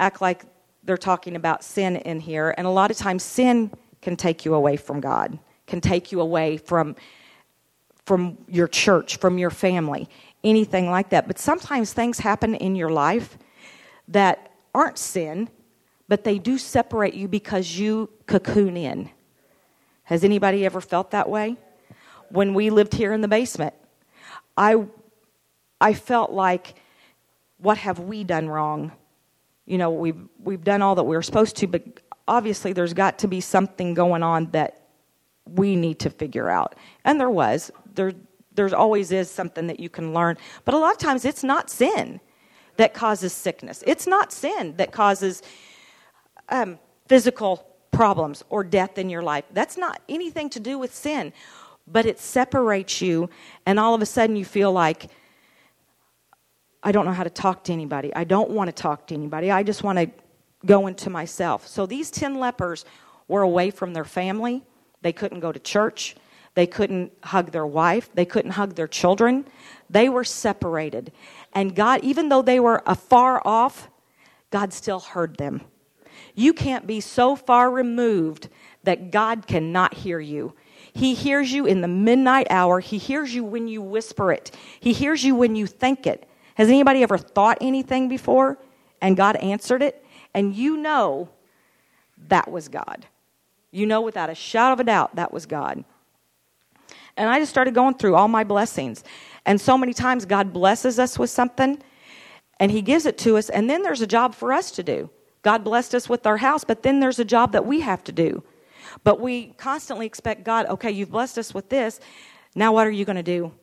[0.00, 0.44] act like
[0.82, 3.70] they're talking about sin in here, and a lot of times sin
[4.02, 5.38] can take you away from God
[5.70, 6.96] can take you away from
[8.04, 10.08] from your church, from your family,
[10.42, 11.28] anything like that.
[11.28, 13.38] But sometimes things happen in your life
[14.08, 15.48] that aren't sin,
[16.08, 19.10] but they do separate you because you cocoon in.
[20.04, 21.56] Has anybody ever felt that way?
[22.30, 23.74] When we lived here in the basement,
[24.56, 24.86] I
[25.80, 26.74] I felt like
[27.58, 28.90] what have we done wrong?
[29.66, 31.82] You know, we've we've done all that we're supposed to, but
[32.26, 34.82] obviously there's got to be something going on that
[35.46, 36.74] we need to figure out.
[37.04, 37.70] And there was.
[37.94, 38.12] There
[38.52, 40.36] there's always is something that you can learn.
[40.64, 42.20] But a lot of times it's not sin
[42.76, 43.84] that causes sickness.
[43.86, 45.42] It's not sin that causes
[46.48, 49.44] um, physical problems or death in your life.
[49.52, 51.32] That's not anything to do with sin.
[51.86, 53.30] But it separates you,
[53.66, 55.10] and all of a sudden you feel like,
[56.82, 58.14] I don't know how to talk to anybody.
[58.14, 59.50] I don't want to talk to anybody.
[59.50, 60.10] I just want to
[60.64, 61.66] go into myself.
[61.66, 62.84] So these 10 lepers
[63.28, 64.62] were away from their family.
[65.02, 66.16] They couldn't go to church.
[66.54, 68.10] They couldn't hug their wife.
[68.14, 69.46] They couldn't hug their children.
[69.88, 71.12] They were separated.
[71.52, 73.88] And God, even though they were afar off,
[74.50, 75.62] God still heard them.
[76.34, 78.48] You can't be so far removed
[78.84, 80.54] that God cannot hear you.
[80.92, 82.80] He hears you in the midnight hour.
[82.80, 84.50] He hears you when you whisper it.
[84.80, 86.28] He hears you when you think it.
[86.60, 88.58] Has anybody ever thought anything before
[89.00, 90.04] and God answered it?
[90.34, 91.30] And you know
[92.28, 93.06] that was God.
[93.70, 95.82] You know without a shadow of a doubt that was God.
[97.16, 99.04] And I just started going through all my blessings.
[99.46, 101.82] And so many times God blesses us with something
[102.58, 105.08] and He gives it to us, and then there's a job for us to do.
[105.40, 108.12] God blessed us with our house, but then there's a job that we have to
[108.12, 108.42] do.
[109.02, 112.00] But we constantly expect God, okay, you've blessed us with this.
[112.54, 113.54] Now what are you going to do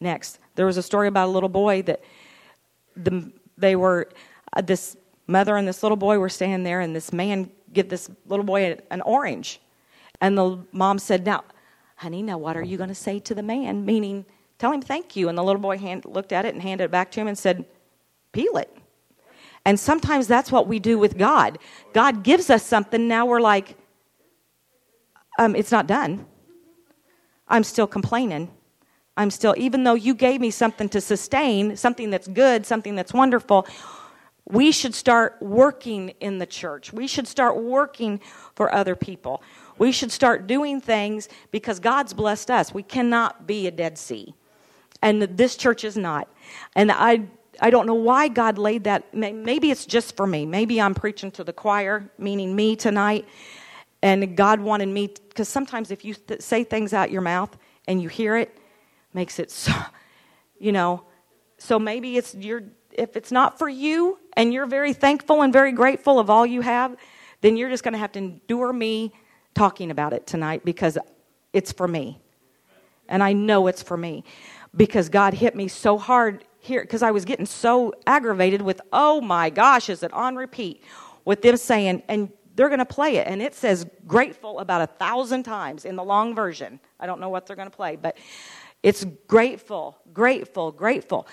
[0.00, 0.38] next?
[0.54, 2.00] There was a story about a little boy that
[2.96, 4.08] the, they were,
[4.52, 8.10] uh, this mother and this little boy were standing there, and this man give this
[8.26, 9.60] little boy an orange.
[10.20, 11.44] And the mom said, Now,
[11.96, 13.84] honey, now what are you going to say to the man?
[13.84, 14.24] Meaning,
[14.58, 15.28] tell him thank you.
[15.28, 17.38] And the little boy hand, looked at it and handed it back to him and
[17.38, 17.64] said,
[18.32, 18.74] Peel it.
[19.64, 21.58] And sometimes that's what we do with God.
[21.92, 23.76] God gives us something, now we're like,
[25.38, 26.26] um, it's not done.
[27.48, 28.50] I'm still complaining.
[29.16, 33.12] I'm still, even though you gave me something to sustain, something that's good, something that's
[33.12, 33.66] wonderful,
[34.46, 36.92] we should start working in the church.
[36.92, 38.20] We should start working
[38.54, 39.42] for other people.
[39.78, 42.74] We should start doing things because God's blessed us.
[42.74, 44.34] We cannot be a Dead Sea.
[45.00, 46.28] And this church is not.
[46.74, 47.22] And I
[47.60, 49.12] I don't know why God laid that.
[49.14, 50.46] Maybe it's just for me.
[50.46, 53.28] Maybe I'm preaching to the choir, meaning me tonight.
[54.02, 57.56] And God wanted me, because sometimes if you th- say things out your mouth
[57.86, 58.58] and you hear it,
[59.14, 59.72] makes it so,
[60.58, 61.04] you know.
[61.58, 65.72] So maybe it's your, if it's not for you and you're very thankful and very
[65.72, 66.96] grateful of all you have,
[67.40, 69.12] then you're just going to have to endure me
[69.54, 70.98] talking about it tonight because
[71.52, 72.20] it's for me.
[73.08, 74.24] And I know it's for me
[74.74, 79.20] because God hit me so hard here because I was getting so aggravated with, oh
[79.20, 80.82] my gosh, is it on repeat?
[81.24, 84.86] With them saying, and they're going to play it, and it says grateful about a
[84.86, 86.80] thousand times in the long version.
[87.00, 88.18] I don't know what they're going to play, but
[88.82, 91.26] it's grateful, grateful, grateful.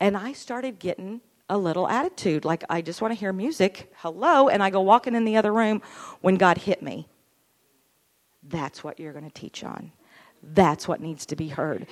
[0.00, 3.92] And I started getting a little attitude like I just want to hear music.
[3.96, 4.48] Hello.
[4.48, 5.82] And I go walking in the other room
[6.20, 7.08] when God hit me.
[8.42, 9.92] That's what you're going to teach on.
[10.42, 11.86] That's what needs to be heard.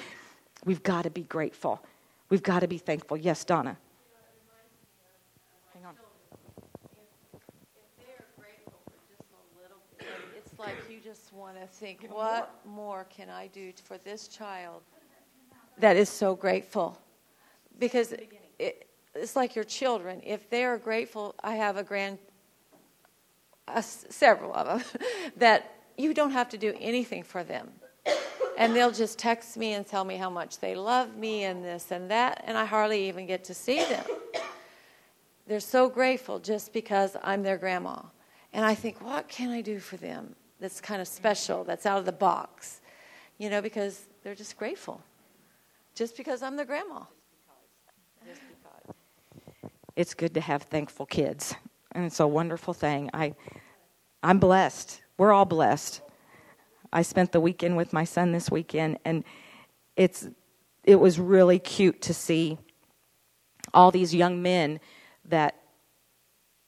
[0.64, 1.84] We've got to be grateful.
[2.28, 3.16] We've got to be thankful.
[3.16, 3.76] Yes, Donna.
[5.74, 5.94] Hang on.
[10.36, 14.82] It's like you just want to think, what more can I do for this child
[15.80, 16.98] that is so grateful?
[17.78, 18.12] Because
[18.58, 20.20] it, it's like your children.
[20.24, 22.18] If they are grateful, I have a grand,
[23.68, 25.02] uh, several of them,
[25.36, 27.70] that you don't have to do anything for them
[28.60, 31.90] and they'll just text me and tell me how much they love me and this
[31.90, 34.04] and that, and I hardly even get to see them.
[35.46, 38.02] They're so grateful just because I'm their grandma.
[38.52, 41.98] And I think, what can I do for them that's kind of special, that's out
[42.00, 42.82] of the box?
[43.38, 45.02] You know, because they're just grateful.
[45.94, 47.04] Just because I'm the grandma.
[48.26, 48.96] Just because.
[49.96, 51.54] It's good to have thankful kids.
[51.92, 53.10] And it's a wonderful thing.
[53.12, 53.34] I
[54.22, 55.02] I'm blessed.
[55.18, 56.02] We're all blessed.
[56.92, 59.24] I spent the weekend with my son this weekend, and
[59.96, 60.28] it's
[60.84, 62.58] it was really cute to see
[63.72, 64.80] all these young men
[65.26, 65.56] that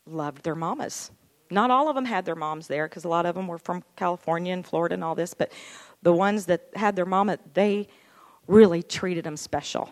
[0.07, 1.11] loved their mamas.
[1.51, 3.83] Not all of them had their moms there because a lot of them were from
[3.97, 5.53] California and Florida and all this, but
[6.03, 7.89] the ones that had their mama, they
[8.47, 9.91] really treated them special.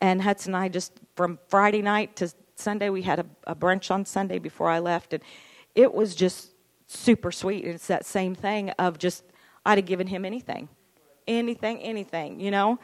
[0.00, 3.90] And Hudson and I just from Friday night to Sunday, we had a, a brunch
[3.90, 5.22] on Sunday before I left, and
[5.74, 6.50] it was just
[6.86, 7.64] super sweet.
[7.64, 9.24] And it's that same thing of just
[9.64, 10.68] I'd have given him anything,
[11.26, 12.78] anything, anything, you know.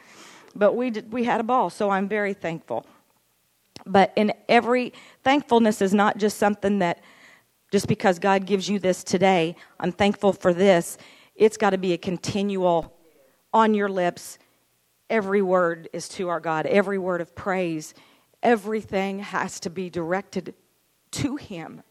[0.55, 2.85] But we did, we had a ball, so I'm very thankful.
[3.85, 4.93] But in every
[5.23, 7.03] thankfulness is not just something that
[7.71, 10.97] just because God gives you this today, I'm thankful for this.
[11.35, 12.93] It's got to be a continual
[13.53, 14.37] on your lips.
[15.09, 17.93] Every word is to our God, every word of praise.
[18.41, 20.53] Everything has to be directed
[21.11, 21.83] to Him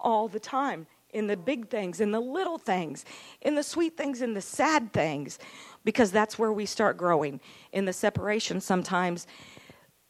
[0.00, 3.04] all the time in the big things, in the little things,
[3.42, 5.38] in the sweet things, in the sad things,
[5.84, 7.40] because that's where we start growing.
[7.72, 9.26] In the separation, sometimes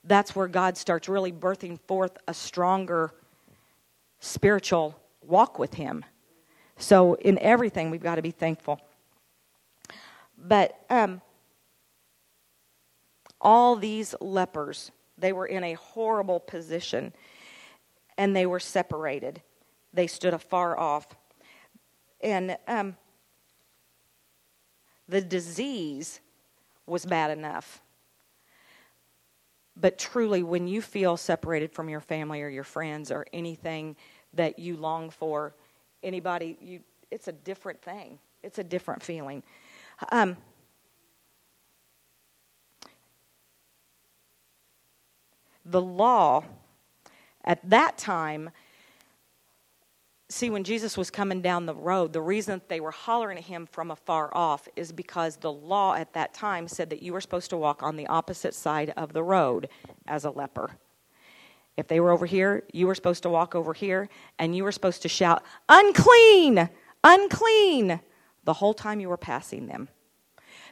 [0.05, 3.13] that's where God starts really birthing forth a stronger
[4.21, 6.05] spiritual walk with Him.
[6.77, 8.81] So, in everything, we've got to be thankful.
[10.39, 11.21] But um,
[13.43, 17.13] all these lepers, they were in a horrible position
[18.17, 19.43] and they were separated
[19.93, 21.07] they stood afar off.
[22.21, 22.97] And um,
[25.09, 26.21] the disease
[26.87, 27.83] was bad enough.
[29.77, 33.97] But truly, when you feel separated from your family or your friends or anything
[34.35, 35.55] that you long for,
[36.03, 36.81] anybody, you,
[37.11, 38.19] it's a different thing.
[38.43, 39.43] It's a different feeling.
[40.11, 40.37] Um,
[45.65, 46.45] the law
[47.45, 48.51] at that time
[50.33, 53.67] see, when Jesus was coming down the road, the reason they were hollering at him
[53.67, 57.51] from afar off is because the law at that time said that you were supposed
[57.51, 59.69] to walk on the opposite side of the road
[60.07, 60.71] as a leper.
[61.77, 64.09] If they were over here, you were supposed to walk over here,
[64.39, 66.69] and you were supposed to shout, Unclean!
[67.05, 68.01] Unclean!
[68.45, 69.89] the whole time you were passing them.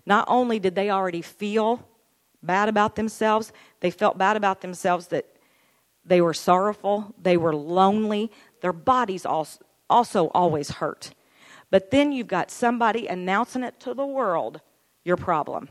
[0.05, 1.87] Not only did they already feel
[2.43, 5.27] bad about themselves, they felt bad about themselves that
[6.05, 8.31] they were sorrowful, they were lonely,
[8.63, 11.13] their bodies also, also always hurt.
[11.71, 14.61] But then you've got somebody announcing it to the world,
[15.05, 15.69] your problem.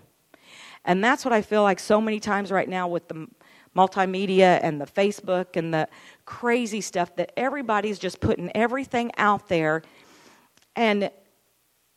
[0.86, 3.28] And that's what I feel like so many times right now with the
[3.76, 5.88] multimedia and the Facebook and the
[6.26, 9.84] crazy stuff that everybody's just putting everything out there.
[10.76, 11.11] And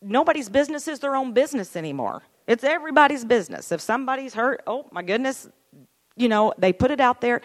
[0.00, 2.22] nobody's business is their own business anymore.
[2.52, 3.72] It's everybody's business.
[3.72, 5.48] If somebody's hurt, oh my goodness,
[6.16, 7.40] you know, they put it out there.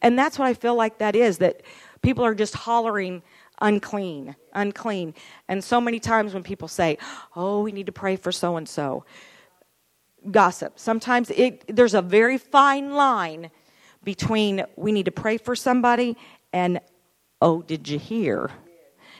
[0.00, 1.62] And that's what I feel like that is that
[2.02, 3.24] people are just hollering
[3.60, 5.14] unclean, unclean.
[5.48, 6.98] And so many times when people say,
[7.34, 9.04] "Oh, we need to pray for so and so."
[10.30, 10.78] Gossip.
[10.78, 13.50] Sometimes it, there's a very fine line
[14.04, 16.16] between we need to pray for somebody
[16.52, 16.80] and
[17.42, 18.52] oh, did you hear?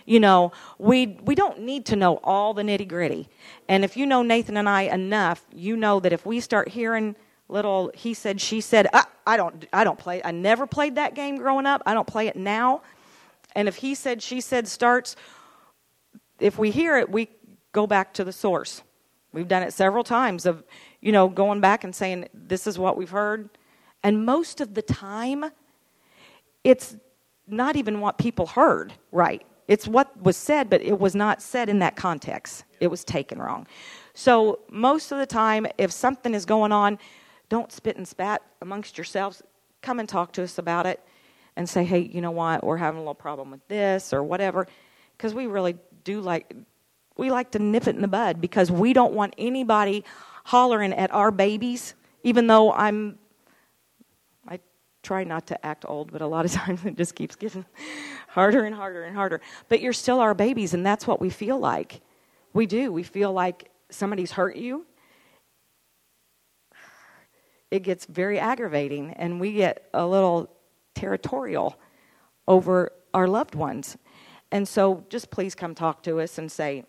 [0.04, 3.28] You know, we we don't need to know all the nitty-gritty.
[3.68, 7.16] And if you know Nathan and I enough, you know that if we start hearing
[7.48, 11.14] little he said she said I, I don't i don't play i never played that
[11.14, 11.82] game growing up.
[11.86, 12.82] I don't play it now.
[13.54, 15.14] And if he said she said starts
[16.40, 17.28] if we hear it we
[17.72, 18.82] go back to the source.
[19.32, 20.64] We've done it several times of
[21.00, 23.50] you know going back and saying this is what we've heard.
[24.02, 25.44] And most of the time
[26.62, 26.96] it's
[27.46, 31.68] not even what people heard right it's what was said but it was not said
[31.68, 33.66] in that context it was taken wrong
[34.14, 36.98] so most of the time if something is going on
[37.48, 39.42] don't spit and spat amongst yourselves.
[39.82, 41.00] Come and talk to us about it
[41.56, 44.66] and say, hey, you know what, we're having a little problem with this or whatever.
[45.16, 46.52] Because we really do like,
[47.16, 50.04] we like to nip it in the bud because we don't want anybody
[50.44, 51.94] hollering at our babies,
[52.24, 53.18] even though I'm,
[54.48, 54.58] I
[55.02, 57.64] try not to act old, but a lot of times it just keeps getting
[58.34, 59.40] harder and harder and harder.
[59.68, 62.00] But you're still our babies, and that's what we feel like.
[62.52, 62.92] We do.
[62.92, 64.86] We feel like somebody's hurt you
[67.74, 70.48] it gets very aggravating and we get a little
[70.94, 71.76] territorial
[72.46, 73.96] over our loved ones.
[74.52, 76.84] And so just please come talk to us and say,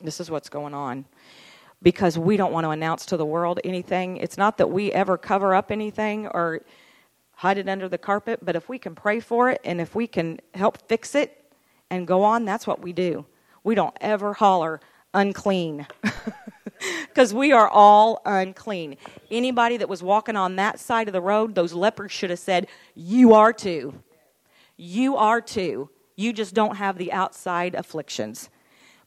[0.00, 1.04] this is what's going on.
[1.82, 4.16] Because we don't want to announce to the world anything.
[4.16, 6.62] It's not that we ever cover up anything or
[7.38, 10.08] hide it under the carpet, but if we can pray for it and if we
[10.08, 11.52] can help fix it
[11.88, 13.24] and go on, that's what we do.
[13.62, 14.80] We don't ever holler
[15.14, 15.86] unclean.
[17.06, 18.96] because we are all unclean.
[19.30, 22.66] Anybody that was walking on that side of the road, those lepers should have said,
[22.96, 23.94] You are too.
[24.76, 25.90] You are too.
[26.16, 28.50] You just don't have the outside afflictions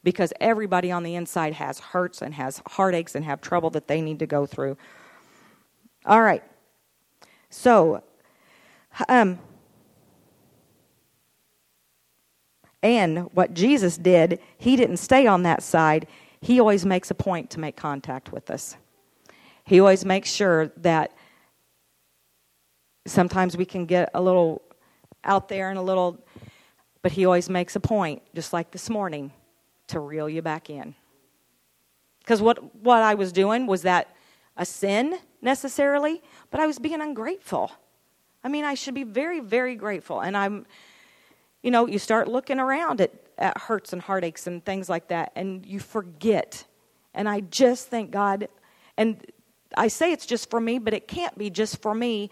[0.06, 4.00] because everybody on the inside has hurts and has heartaches and have trouble that they
[4.02, 4.78] need to go through.
[6.06, 6.44] All right.
[7.50, 8.04] So,
[9.08, 9.39] um,
[12.84, 16.08] and what Jesus did, he didn't stay on that side
[16.42, 18.76] he always makes a point to make contact with us.
[19.64, 21.14] He always makes sure that
[23.06, 24.62] sometimes we can get a little
[25.24, 26.20] out there and a little,
[27.04, 29.32] but he always makes a point, just like this morning,
[29.88, 30.96] to reel you back in.
[32.20, 34.16] Because what, what I was doing was that
[34.58, 37.72] a sin necessarily, but I was being ungrateful.
[38.44, 40.22] I mean, I should be very, very grateful.
[40.22, 40.66] And I'm,
[41.62, 43.12] you know, you start looking around at
[43.42, 46.66] at hurts and heartaches and things like that, and you forget.
[47.14, 48.48] And I just thank God.
[48.98, 49.26] And
[49.76, 52.30] I say it's just for me, but it can't be just for me,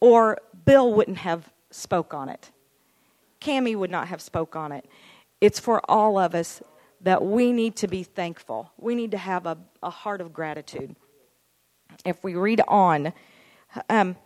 [0.00, 2.50] or Bill wouldn't have spoke on it.
[3.40, 4.84] Cami would not have spoke on it.
[5.40, 6.60] It's for all of us
[7.00, 8.70] that we need to be thankful.
[8.76, 10.94] We need to have a, a heart of gratitude.
[12.04, 13.14] If we read on,
[13.88, 14.16] um,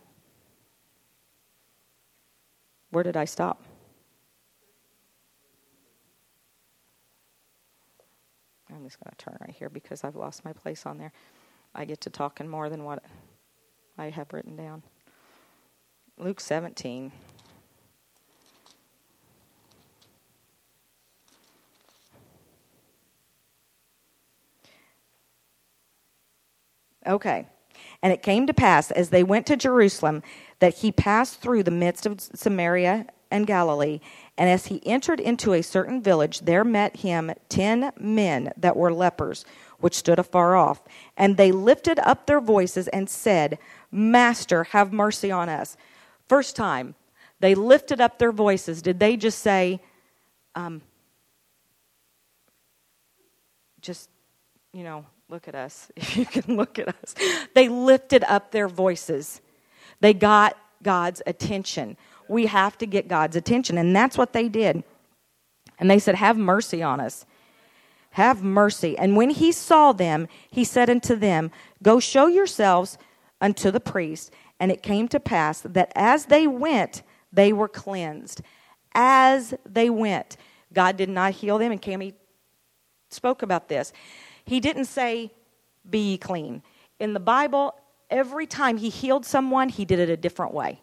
[2.95, 3.61] where did I stop?
[8.73, 11.11] I'm just going to turn right here because I've lost my place on there.
[11.75, 13.03] I get to talking more than what
[13.97, 14.81] I have written down.
[16.17, 17.11] Luke 17.
[27.05, 27.45] Okay.
[28.01, 30.23] And it came to pass as they went to Jerusalem
[30.59, 33.99] that he passed through the midst of Samaria and Galilee.
[34.37, 38.93] And as he entered into a certain village, there met him ten men that were
[38.93, 39.45] lepers,
[39.79, 40.81] which stood afar off.
[41.17, 43.57] And they lifted up their voices and said,
[43.91, 45.77] Master, have mercy on us.
[46.27, 46.95] First time,
[47.39, 48.81] they lifted up their voices.
[48.81, 49.81] Did they just say,
[50.55, 50.81] um,
[53.81, 54.09] just,
[54.73, 55.91] you know, look at us.
[55.95, 57.15] If you can look at us.
[57.53, 59.41] They lifted up their voices.
[60.05, 61.97] They got God's attention.
[62.27, 63.75] We have to get God's attention.
[63.79, 64.83] And that's what they did.
[65.79, 67.25] And they said, Have mercy on us.
[68.11, 68.95] Have mercy.
[68.99, 71.49] And when he saw them, he said unto them,
[71.81, 72.99] Go show yourselves
[73.41, 74.31] unto the priest.
[74.59, 77.01] And it came to pass that as they went,
[77.33, 78.43] they were cleansed.
[78.93, 80.37] As they went.
[80.71, 82.13] God did not heal them, and Cami
[83.09, 83.91] spoke about this.
[84.45, 85.31] He didn't say,
[85.89, 86.61] Be clean.
[86.99, 87.73] In the Bible,
[88.09, 90.81] every time he healed someone, he did it a different way.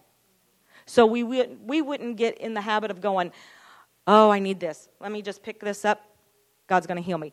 [0.86, 3.32] So we, we wouldn't get in the habit of going,
[4.06, 4.88] Oh, I need this.
[5.00, 6.02] Let me just pick this up.
[6.66, 7.32] God's going to heal me.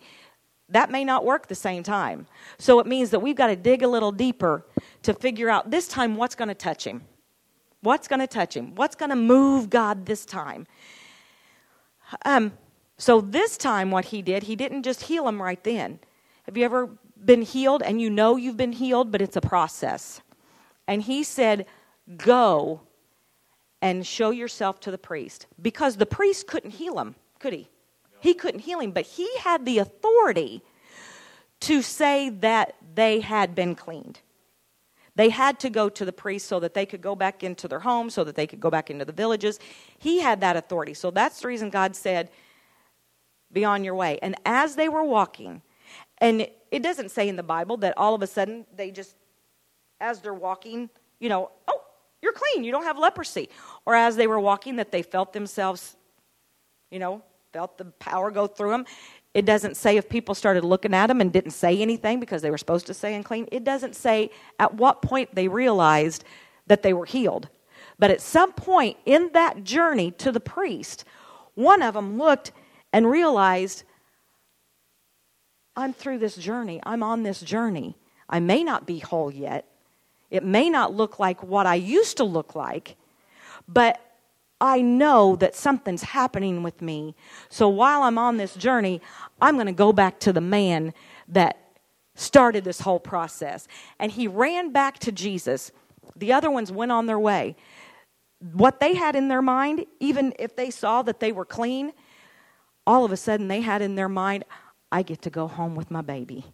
[0.69, 2.27] That may not work the same time.
[2.59, 4.65] So it means that we've got to dig a little deeper
[5.01, 7.01] to figure out this time what's going to touch him.
[7.81, 8.75] What's going to touch him?
[8.75, 10.67] What's going to move God this time?
[12.23, 12.53] Um,
[12.97, 15.99] so this time, what he did, he didn't just heal him right then.
[16.43, 16.89] Have you ever
[17.25, 20.21] been healed and you know you've been healed, but it's a process?
[20.87, 21.65] And he said,
[22.17, 22.81] Go
[23.81, 25.47] and show yourself to the priest.
[25.61, 27.69] Because the priest couldn't heal him, could he?
[28.19, 30.61] He couldn't heal him, but he had the authority
[31.61, 34.19] to say that they had been cleaned.
[35.15, 37.79] They had to go to the priest so that they could go back into their
[37.79, 39.59] homes, so that they could go back into the villages.
[39.97, 40.93] He had that authority.
[40.93, 42.29] So that's the reason God said,
[43.51, 44.19] Be on your way.
[44.21, 45.61] And as they were walking,
[46.19, 49.15] and it doesn't say in the Bible that all of a sudden they just,
[49.99, 50.89] as they're walking,
[51.19, 51.81] you know, oh,
[52.21, 53.49] you're clean, you don't have leprosy.
[53.85, 55.95] Or as they were walking, that they felt themselves,
[56.91, 57.21] you know,
[57.53, 58.85] felt the power go through them.
[59.33, 62.51] It doesn't say if people started looking at them and didn't say anything because they
[62.51, 63.47] were supposed to say unclean.
[63.51, 66.23] It doesn't say at what point they realized
[66.67, 67.49] that they were healed.
[67.97, 71.03] But at some point in that journey to the priest,
[71.53, 72.51] one of them looked
[72.93, 73.83] and realized,
[75.79, 76.81] I'm through this journey.
[76.83, 77.95] I'm on this journey.
[78.29, 79.65] I may not be whole yet.
[80.29, 82.97] It may not look like what I used to look like,
[83.65, 83.99] but
[84.59, 87.15] I know that something's happening with me.
[87.47, 89.01] So while I'm on this journey,
[89.41, 90.93] I'm going to go back to the man
[91.29, 91.57] that
[92.13, 93.65] started this whole process.
[93.99, 95.71] And he ran back to Jesus.
[96.13, 97.55] The other ones went on their way.
[98.51, 101.93] What they had in their mind, even if they saw that they were clean,
[102.85, 104.43] all of a sudden they had in their mind,
[104.91, 106.45] I get to go home with my baby.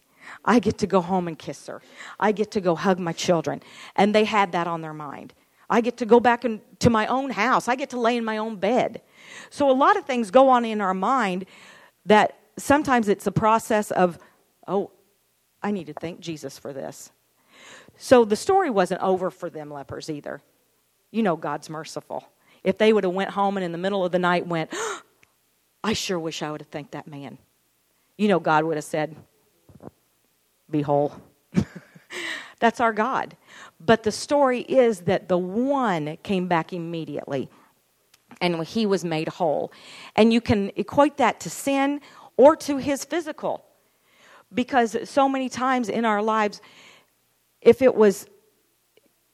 [0.44, 1.80] I get to go home and kiss her.
[2.18, 3.62] I get to go hug my children.
[3.94, 5.34] And they had that on their mind.
[5.68, 7.68] I get to go back in, to my own house.
[7.68, 9.02] I get to lay in my own bed.
[9.50, 11.46] So a lot of things go on in our mind
[12.04, 14.18] that sometimes it's a process of,
[14.68, 14.90] oh,
[15.62, 17.10] I need to thank Jesus for this.
[17.96, 20.40] So the story wasn't over for them lepers either.
[21.10, 22.28] You know God's merciful.
[22.62, 25.00] If they would have went home and in the middle of the night went, oh,
[25.84, 27.38] I sure wish I would have thanked that man.
[28.16, 29.14] You know God would have said,
[30.70, 31.14] be whole.
[32.58, 33.36] That's our God.
[33.78, 37.50] But the story is that the one came back immediately
[38.40, 39.72] and he was made whole.
[40.14, 42.00] And you can equate that to sin
[42.36, 43.64] or to his physical.
[44.52, 46.60] Because so many times in our lives,
[47.60, 48.26] if it was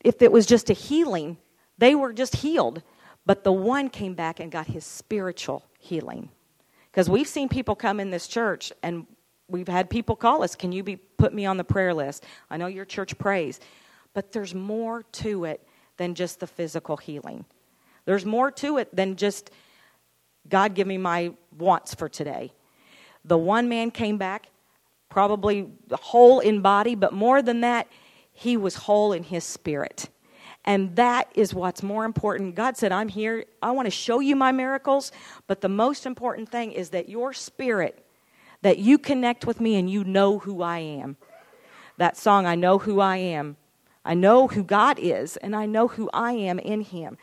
[0.04, 1.36] if it was just a healing,
[1.78, 2.82] they were just healed.
[3.24, 6.28] But the one came back and got his spiritual healing.
[6.92, 9.06] Because we've seen people come in this church and
[9.48, 12.24] we've had people call us, Can you be put me on the prayer list?
[12.50, 13.60] I know your church prays.
[14.14, 15.66] But there's more to it
[15.96, 17.46] than just the physical healing.
[18.04, 19.50] There's more to it than just,
[20.48, 22.52] God, give me my wants for today.
[23.24, 24.48] The one man came back,
[25.08, 27.86] probably whole in body, but more than that,
[28.32, 30.08] he was whole in his spirit.
[30.64, 32.54] And that is what's more important.
[32.54, 33.44] God said, I'm here.
[33.62, 35.10] I want to show you my miracles.
[35.46, 38.04] But the most important thing is that your spirit,
[38.62, 41.16] that you connect with me and you know who I am.
[41.98, 43.56] That song, I Know Who I Am,
[44.04, 47.18] I know who God is, and I know who I am in Him.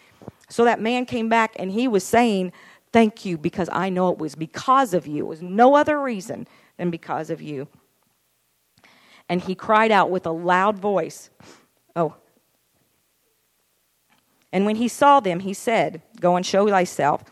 [0.50, 2.52] So that man came back and he was saying,
[2.92, 5.26] Thank you, because I know it was because of you.
[5.26, 7.68] It was no other reason than because of you.
[9.28, 11.30] And he cried out with a loud voice,
[11.96, 12.16] Oh.
[14.52, 17.24] And when he saw them, he said, Go and show thyself.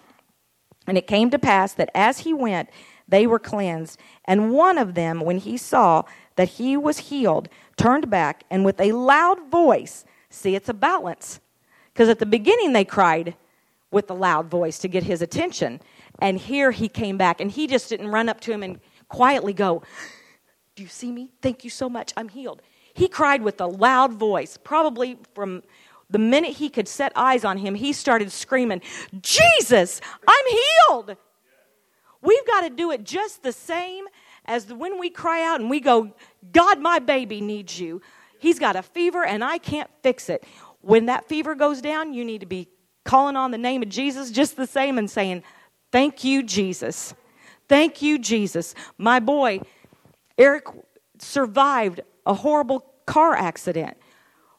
[0.85, 2.69] And it came to pass that as he went,
[3.07, 3.99] they were cleansed.
[4.25, 6.03] And one of them, when he saw
[6.35, 11.39] that he was healed, turned back, and with a loud voice, see, it's a balance.
[11.93, 13.35] Because at the beginning they cried
[13.91, 15.81] with a loud voice to get his attention.
[16.19, 19.53] And here he came back, and he just didn't run up to him and quietly
[19.53, 19.83] go,
[20.75, 21.31] Do you see me?
[21.41, 22.13] Thank you so much.
[22.17, 22.61] I'm healed.
[22.93, 25.63] He cried with a loud voice, probably from
[26.09, 28.81] the minute he could set eyes on him, he started screaming,
[29.21, 31.17] Jesus, I'm healed.
[32.21, 34.05] We've got to do it just the same
[34.45, 36.13] as when we cry out and we go,
[36.51, 38.01] God, my baby needs you.
[38.39, 40.43] He's got a fever and I can't fix it.
[40.81, 42.69] When that fever goes down, you need to be
[43.03, 45.43] calling on the name of Jesus just the same and saying,
[45.91, 47.13] Thank you, Jesus.
[47.69, 48.75] Thank you, Jesus.
[48.97, 49.61] My boy,
[50.37, 50.65] Eric,
[51.17, 53.97] survived a horrible car accident.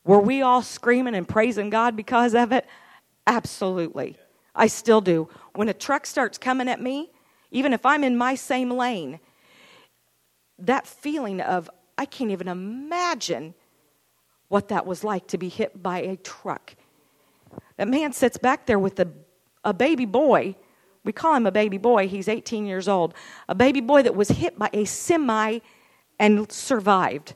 [0.09, 2.65] Were we all screaming and praising God because of it?
[3.27, 4.17] Absolutely.
[4.55, 5.29] I still do.
[5.55, 7.11] When a truck starts coming at me,
[7.51, 9.21] even if I'm in my same lane,
[10.61, 13.53] that feeling of, I can't even imagine
[14.49, 16.75] what that was like to be hit by a truck.
[17.77, 19.09] That man sits back there with a,
[19.63, 20.57] a baby boy.
[21.05, 22.09] We call him a baby boy.
[22.09, 23.13] He's 18 years old.
[23.47, 25.59] A baby boy that was hit by a semi
[26.19, 27.35] and survived.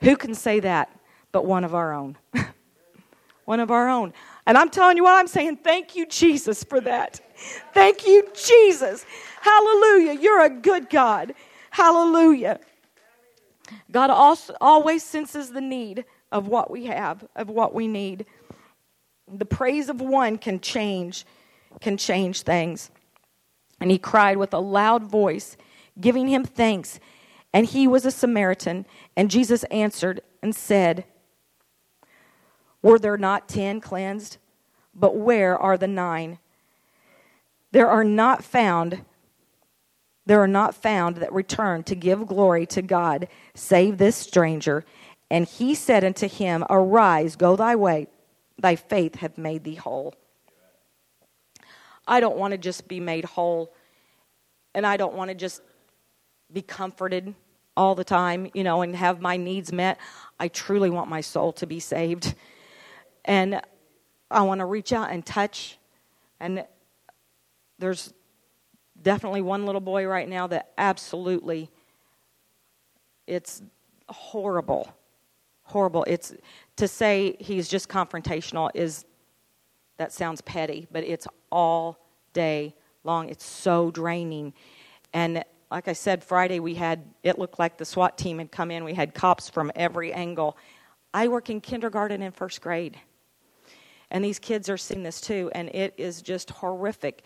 [0.00, 0.95] Who can say that
[1.32, 2.16] but one of our own?
[3.44, 4.12] one of our own.
[4.46, 7.20] And I'm telling you what, I'm saying thank you, Jesus, for that.
[7.72, 9.04] Thank you, Jesus.
[9.40, 10.12] Hallelujah.
[10.20, 11.34] You're a good God.
[11.70, 12.60] Hallelujah.
[13.90, 18.26] God also, always senses the need of what we have, of what we need.
[19.32, 21.24] The praise of one can change,
[21.80, 22.90] can change things.
[23.80, 25.56] And he cried with a loud voice,
[26.00, 26.98] giving him thanks.
[27.52, 28.86] And he was a Samaritan.
[29.16, 31.04] And Jesus answered and said,
[32.86, 34.36] Were there not ten cleansed?
[34.94, 36.38] But where are the nine?
[37.72, 39.04] There are not found
[40.24, 44.84] there are not found that return to give glory to God, save this stranger.
[45.30, 48.06] And he said unto him, Arise, go thy way,
[48.56, 50.14] thy faith hath made thee whole.
[52.06, 53.72] I don't want to just be made whole,
[54.76, 55.60] and I don't want to just
[56.52, 57.34] be comforted
[57.76, 59.98] all the time, you know, and have my needs met.
[60.38, 62.34] I truly want my soul to be saved.
[63.26, 63.60] And
[64.30, 65.76] I want to reach out and touch.
[66.40, 66.64] And
[67.78, 68.14] there's
[69.02, 71.70] definitely one little boy right now that absolutely
[73.26, 73.62] it's
[74.08, 74.96] horrible
[75.66, 76.04] horrible.
[76.06, 76.32] It's
[76.76, 79.04] to say he's just confrontational is
[79.98, 81.98] that sounds petty but it's all
[82.32, 82.74] day
[83.04, 83.28] long.
[83.28, 84.54] It's so draining.
[85.12, 88.70] And like i said friday we had it looked like the swat team had come
[88.70, 88.84] in.
[88.84, 90.56] We had cops from every angle.
[91.12, 92.96] I work in kindergarten and first grade
[94.16, 97.22] and these kids are seeing this too and it is just horrific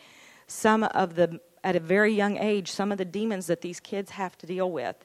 [0.49, 4.11] some of the at a very young age some of the demons that these kids
[4.11, 4.97] have to deal with.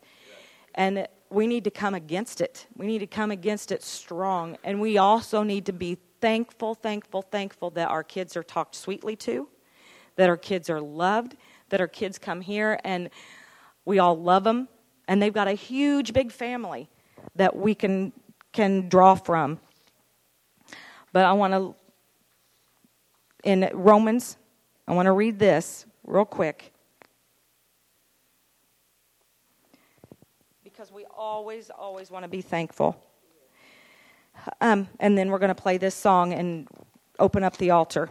[0.74, 2.66] And we need to come against it.
[2.76, 4.58] We need to come against it strong.
[4.64, 9.16] And we also need to be thankful, thankful, thankful that our kids are talked sweetly
[9.18, 9.48] to,
[10.16, 11.38] that our kids are loved,
[11.70, 13.12] that our kids come here and
[13.86, 14.70] we all love them.
[15.08, 16.90] And they've got a huge, big family
[17.36, 18.12] that we can,
[18.54, 19.60] can draw from.
[21.16, 21.74] But I want to,
[23.46, 24.36] in Romans,
[24.86, 26.74] I want to read this real quick.
[30.62, 33.02] Because we always, always want to be thankful.
[34.60, 36.68] Um, and then we're going to play this song and
[37.18, 38.10] open up the altar.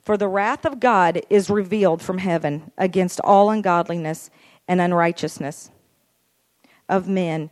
[0.00, 4.30] For the wrath of God is revealed from heaven against all ungodliness
[4.66, 5.70] and unrighteousness
[6.88, 7.48] of men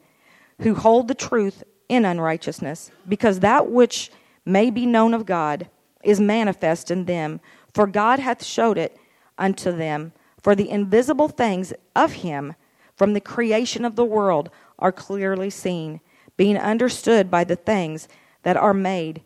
[0.63, 4.11] who hold the truth in unrighteousness, because that which
[4.45, 5.69] may be known of God
[6.03, 7.41] is manifest in them,
[7.73, 8.97] for God hath showed it
[9.39, 10.13] unto them.
[10.43, 12.55] For the invisible things of him
[12.97, 16.01] from the creation of the world are clearly seen,
[16.37, 18.09] being understood by the things
[18.43, 19.23] that are made,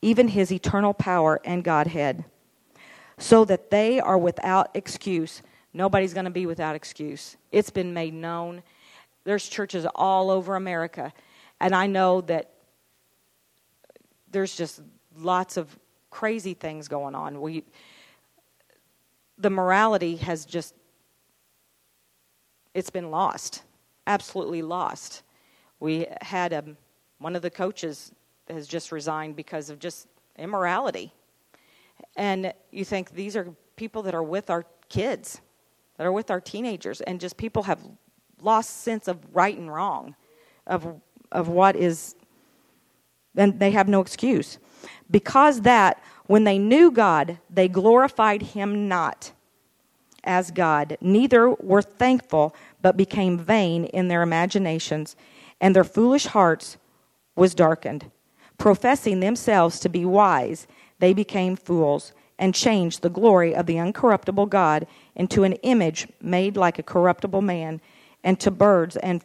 [0.00, 2.24] even his eternal power and Godhead,
[3.18, 5.42] so that they are without excuse.
[5.72, 7.36] Nobody's going to be without excuse.
[7.50, 8.62] It's been made known.
[9.24, 11.12] There's churches all over America,
[11.60, 12.50] and I know that
[14.30, 14.82] there's just
[15.16, 15.78] lots of
[16.10, 17.40] crazy things going on.
[17.40, 17.64] We,
[19.38, 20.74] the morality has just,
[22.74, 23.62] it's been lost,
[24.06, 25.22] absolutely lost.
[25.80, 26.76] We had a, um,
[27.18, 28.12] one of the coaches
[28.48, 31.12] has just resigned because of just immorality.
[32.16, 35.40] And you think these are people that are with our kids,
[35.96, 37.80] that are with our teenagers, and just people have
[38.42, 40.14] lost sense of right and wrong,
[40.66, 41.00] of
[41.34, 42.14] of what is.
[43.34, 44.58] Then they have no excuse.
[45.10, 49.32] Because that, when they knew God, they glorified him not
[50.24, 55.16] as God, neither were thankful, but became vain in their imaginations,
[55.60, 56.76] and their foolish hearts
[57.36, 58.10] was darkened.
[58.58, 60.66] Professing themselves to be wise,
[60.98, 66.56] they became fools, and changed the glory of the uncorruptible God into an image made
[66.56, 67.80] like a corruptible man,
[68.24, 69.24] and to birds and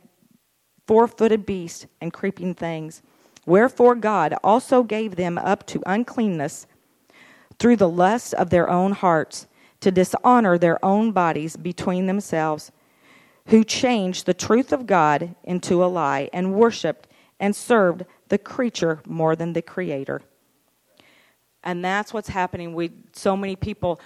[0.89, 3.03] four footed beasts and creeping things.
[3.45, 6.65] Wherefore God also gave them up to uncleanness
[7.59, 9.45] through the lust of their own hearts
[9.81, 12.71] to dishonor their own bodies between themselves,
[13.49, 17.07] who changed the truth of God into a lie and worshiped
[17.39, 20.23] and served the creature more than the creator.
[21.63, 22.73] And that's what's happening.
[22.73, 24.01] We so many people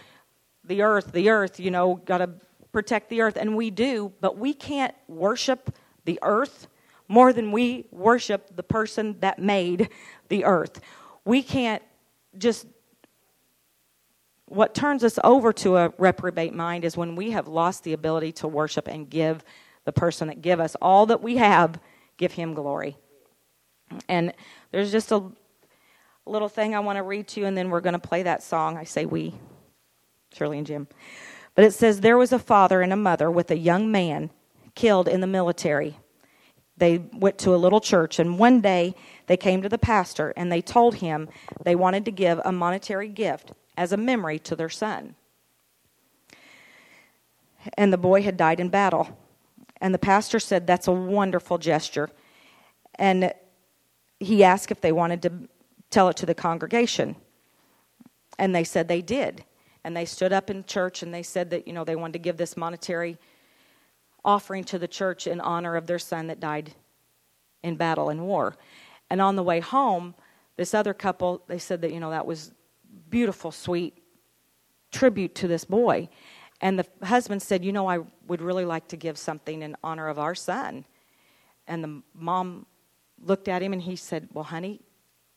[0.66, 2.32] the earth, the earth, you know, got to
[2.74, 5.74] protect the earth and we do, but we can't worship
[6.04, 6.68] the earth
[7.08, 9.90] more than we worship the person that made
[10.30, 10.80] the earth.
[11.26, 11.82] We can't
[12.38, 12.66] just
[14.48, 18.32] what turns us over to a reprobate mind is when we have lost the ability
[18.32, 19.44] to worship and give
[19.86, 21.80] the person that give us all that we have
[22.18, 22.96] give him glory.
[24.08, 24.34] And
[24.72, 25.24] there's just a
[26.26, 28.44] little thing i want to read to you and then we're going to play that
[28.44, 28.78] song.
[28.78, 29.34] I say we
[30.34, 30.88] shirley and jim.
[31.56, 34.30] But it says there was a father and a mother with a young man
[34.76, 35.98] killed in the military
[36.78, 38.96] they went to a little church and one day
[39.28, 41.30] they came to the pastor and they told him
[41.64, 45.16] they wanted to give a monetary gift as a memory to their son.
[47.76, 49.18] And the boy had died in battle.
[49.80, 52.10] And the pastor said, That's a wonderful gesture.
[52.96, 53.34] And
[54.20, 55.32] he asked if they wanted to
[55.90, 57.16] tell it to the congregation.
[58.38, 59.44] And they said they did.
[59.84, 62.20] And they stood up in church and they said that, you know, they wanted to
[62.20, 63.18] give this monetary
[64.26, 66.74] offering to the church in honor of their son that died
[67.62, 68.56] in battle and war.
[69.10, 70.16] And on the way home,
[70.56, 72.52] this other couple, they said that, you know, that was
[73.10, 74.04] beautiful, sweet
[74.92, 76.10] tribute to this boy.
[76.62, 80.08] And the husband said, You know, I would really like to give something in honor
[80.08, 80.86] of our son.
[81.68, 82.66] And the mom
[83.22, 84.82] looked at him and he said, Well, honey,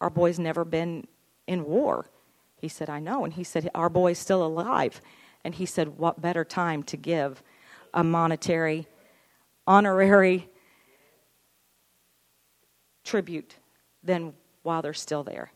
[0.00, 1.06] our boy's never been
[1.46, 2.10] in war.
[2.56, 3.24] He said, I know.
[3.24, 5.00] And he said, Our boy's still alive.
[5.44, 7.42] And he said, What better time to give
[7.96, 8.86] a monetary,
[9.66, 10.48] honorary
[13.02, 13.56] tribute
[14.04, 15.50] than while they're still there?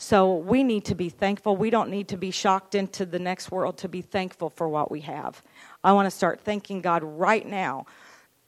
[0.00, 1.56] So we need to be thankful.
[1.56, 4.92] We don't need to be shocked into the next world to be thankful for what
[4.92, 5.42] we have.
[5.82, 7.86] I want to start thanking God right now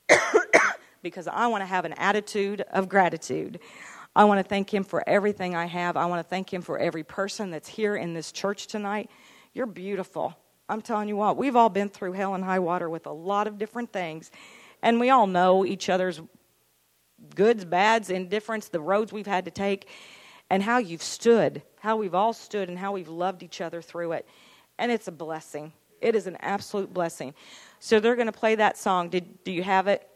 [1.03, 3.59] because I want to have an attitude of gratitude.
[4.15, 5.97] I want to thank Him for everything I have.
[5.97, 9.11] I want to thank Him for every person that's here in this church tonight.
[9.53, 10.37] You're beautiful.
[10.71, 13.47] I'm telling you what, we've all been through hell and high water with a lot
[13.47, 14.31] of different things,
[14.83, 16.21] and we all know each other's
[17.35, 19.89] goods, bads, indifference, the roads we've had to take
[20.51, 24.13] and how you've stood, how we've all stood, and how we've loved each other through
[24.13, 24.27] it.
[24.79, 25.73] And it's a blessing.
[26.01, 27.35] It is an absolute blessing.
[27.79, 29.11] So they're going to play that song.
[29.11, 30.07] Did do you have it?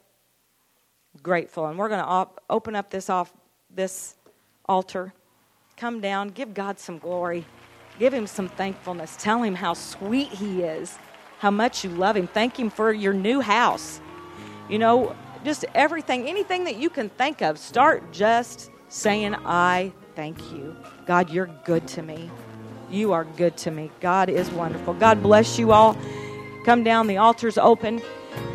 [1.22, 1.66] Grateful.
[1.66, 3.32] And we're going to op- open up this off
[3.70, 4.16] this
[4.66, 5.12] altar.
[5.76, 7.44] Come down, give God some glory.
[7.99, 9.16] Give him some thankfulness.
[9.18, 10.99] Tell him how sweet he is,
[11.38, 12.26] how much you love him.
[12.26, 14.01] Thank him for your new house.
[14.68, 15.14] You know,
[15.45, 20.77] just everything, anything that you can think of, start just saying, I thank you.
[21.06, 22.31] God, you're good to me.
[22.90, 23.90] You are good to me.
[24.01, 24.94] God is wonderful.
[24.94, 25.97] God bless you all.
[26.64, 28.01] Come down, the altar's open.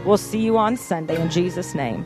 [0.05, 2.05] We'll see you on Sunday in Jesus' name.